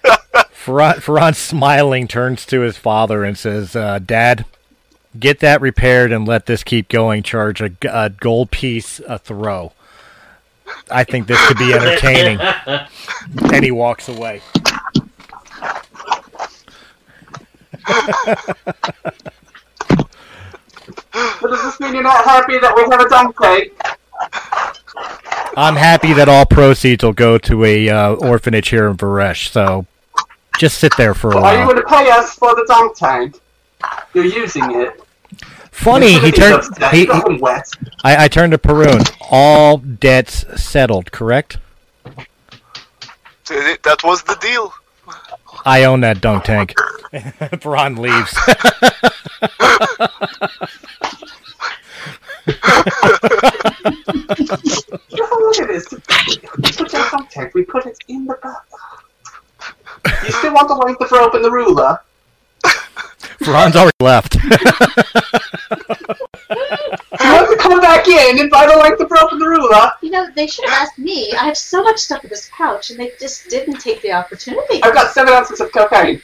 [0.03, 4.43] Ferran, Ferran smiling turns to his father and says, uh, "Dad,
[5.17, 7.23] get that repaired and let this keep going.
[7.23, 9.71] Charge a gold piece a throw.
[10.91, 12.39] I think this could be entertaining."
[13.53, 14.41] and he walks away.
[21.13, 23.71] But does this mean you're not happy that we have a donkey?
[25.55, 29.49] I'm happy that all proceeds will go to a uh, orphanage here in Varesh.
[29.49, 29.85] So
[30.57, 31.45] just sit there for a while.
[31.45, 33.39] Are you going to pay us for the dunk tank?
[34.13, 34.99] You're using it.
[35.71, 36.55] Funny, he turned.
[36.55, 37.67] Upstairs, He, wet.
[38.03, 39.15] I, I turned to Perun.
[39.29, 41.57] All debts settled, correct?
[43.47, 44.73] That was the deal.
[45.65, 46.73] I own that dunk tank.
[47.13, 48.33] Perun leaves.
[55.11, 55.91] Look at this.
[55.91, 57.53] We put our dunk tank.
[57.53, 58.65] We put it in the bath.
[60.25, 61.99] You still want the length of rope and the ruler?
[63.39, 64.37] Perun's already left.
[67.23, 69.91] You want to come back in and buy the length of rope and the ruler?
[70.01, 71.31] You know, they should have asked me.
[71.33, 74.81] I have so much stuff in this pouch, and they just didn't take the opportunity.
[74.81, 76.21] I've got seven ounces of cocaine.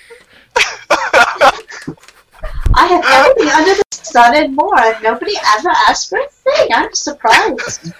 [2.73, 6.69] I have everything under the sun and more, and nobody ever asked for a thing.
[6.73, 7.83] I'm surprised.
[7.83, 7.91] Do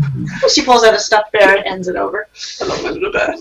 [0.53, 2.29] She pulls out a stuffed bear and ends it over.
[2.61, 3.35] I love my little bear.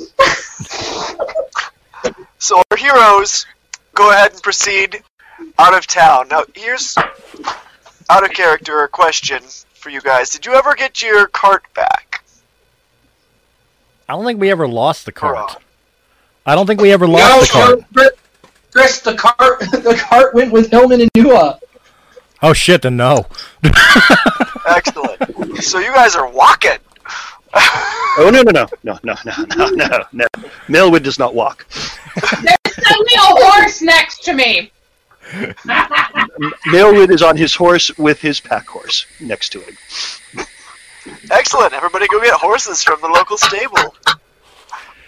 [2.40, 3.46] So our heroes
[3.96, 5.02] go ahead and proceed
[5.58, 6.28] out of town.
[6.30, 6.96] Now here's
[8.10, 9.42] out of character a question
[9.74, 10.30] for you guys.
[10.30, 12.24] Did you ever get your cart back?
[14.08, 15.58] I don't think we ever lost the cart.
[16.46, 17.80] I don't think we ever lost No, the cart.
[17.94, 18.10] Chris,
[18.72, 21.60] Chris, the cart, the cart went with Hillman and Nua.
[22.44, 22.84] Oh shit!
[22.84, 23.26] Then no.
[24.68, 25.64] Excellent.
[25.64, 26.78] so you guys are walking.
[27.56, 30.26] Oh no no no no no no no no no!
[30.68, 31.66] Melwood does not walk.
[32.76, 34.72] There's suddenly a horse next to me.
[36.68, 39.76] Melwood is on his horse with his pack horse next to him.
[41.32, 41.74] Excellent.
[41.74, 43.96] Everybody go get horses from the local stable.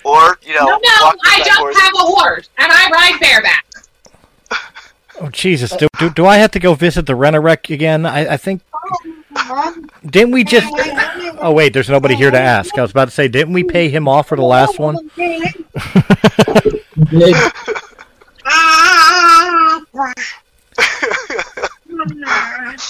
[0.03, 1.79] Or, you know, No, no, walk the I back just horse.
[1.79, 3.65] have a horse, and I ride bareback.
[5.19, 5.71] Oh Jesus!
[5.75, 8.05] Do, do, do I have to go visit the Renarek again?
[8.05, 8.61] I, I think.
[10.05, 10.67] Didn't we just?
[11.39, 12.77] Oh wait, there's nobody here to ask.
[12.77, 15.09] I was about to say, didn't we pay him off for the last one?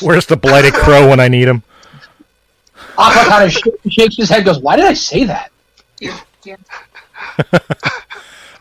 [0.02, 1.62] Where's the blighted crow when I need him?
[2.98, 5.52] Akla kind of sh- shakes his head, goes, "Why did I say that?"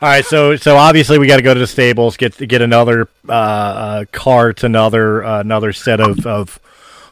[0.03, 3.09] All right, so so obviously we got to go to the stables, get get another
[3.29, 6.61] uh, uh, cart, another uh, another set of, of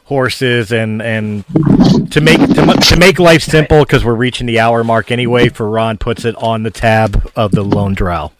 [0.05, 1.43] horses, and and
[2.11, 5.49] to make to, to make life simple because we're reaching the hour mark anyway.
[5.49, 8.31] Ferran puts it on the tab of the lone drow.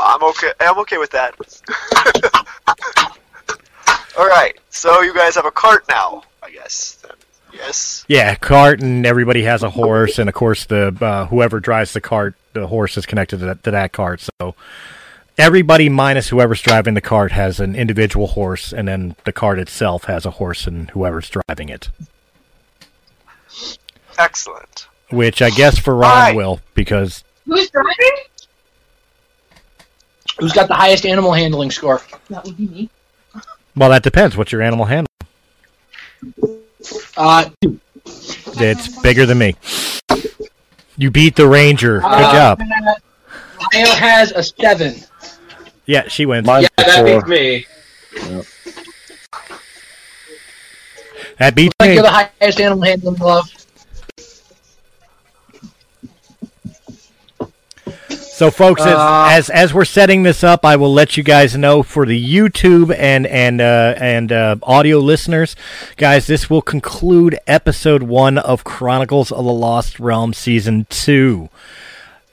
[0.00, 0.52] I'm okay.
[0.60, 1.34] I'm okay with that.
[4.18, 4.56] All right.
[4.70, 7.04] So you guys have a cart now, I guess.
[7.52, 8.04] Yes.
[8.08, 12.00] Yeah, cart, and everybody has a horse, and of course the uh, whoever drives the
[12.00, 14.26] cart, the horse is connected to that, to that cart.
[14.40, 14.54] So
[15.38, 20.04] everybody minus whoever's driving the cart has an individual horse, and then the cart itself
[20.04, 21.90] has a horse and whoever's driving it.
[24.18, 24.88] Excellent.
[25.10, 26.36] Which I guess Ferran Alright.
[26.36, 28.16] will because Who's driving?
[30.38, 32.02] Who's got the highest animal handling score?
[32.28, 32.90] That would be me.
[33.76, 34.36] well that depends.
[34.36, 35.06] What's your animal handling?
[37.16, 37.48] Uh,
[38.60, 39.54] It's bigger than me.
[40.96, 42.00] You beat the ranger.
[42.00, 42.60] Good uh, job.
[42.60, 44.96] Lyle has a seven.
[45.88, 46.46] Yeah, she wins.
[46.46, 47.22] Mine's Yeah, that four.
[47.22, 47.66] beats me.
[51.38, 51.94] That beats Like me.
[51.94, 52.10] you're the
[52.40, 53.48] highest animal handling glove.
[58.10, 61.56] So, folks, as, Uh, as as we're setting this up, I will let you guys
[61.56, 65.56] know for the YouTube and and uh, and uh, audio listeners,
[65.96, 71.48] guys, this will conclude episode one of Chronicles of the Lost Realm season two.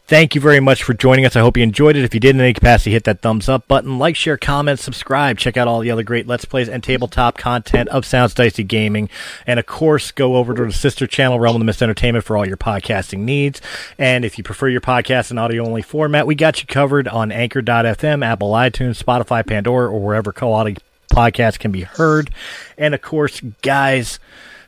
[0.08, 1.36] Thank you very much for joining us.
[1.36, 2.04] I hope you enjoyed it.
[2.04, 5.40] If you did in any capacity, hit that thumbs up button, like, share, comment, subscribe.
[5.40, 9.10] Check out all the other great Let's Plays and tabletop content of Sounds Dicey Gaming.
[9.48, 12.38] And of course, go over to the sister channel, Realm of the Mist Entertainment, for
[12.38, 13.62] all your podcasting needs.
[13.98, 17.32] And if you prefer your podcast in audio only format, we got you covered on
[17.32, 20.78] Anchor.fm, Apple iTunes, Spotify, Pandora, or wherever quality
[21.10, 22.30] podcasts can be heard.
[22.78, 24.20] And of course, guys,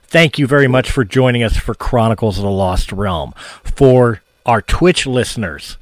[0.02, 3.34] thank you very much for joining us for Chronicles of the Lost Realm.
[3.64, 5.76] For our Twitch listeners,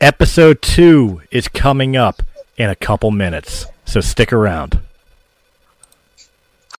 [0.00, 2.22] episode two is coming up
[2.56, 3.66] in a couple minutes.
[3.84, 4.80] So stick around.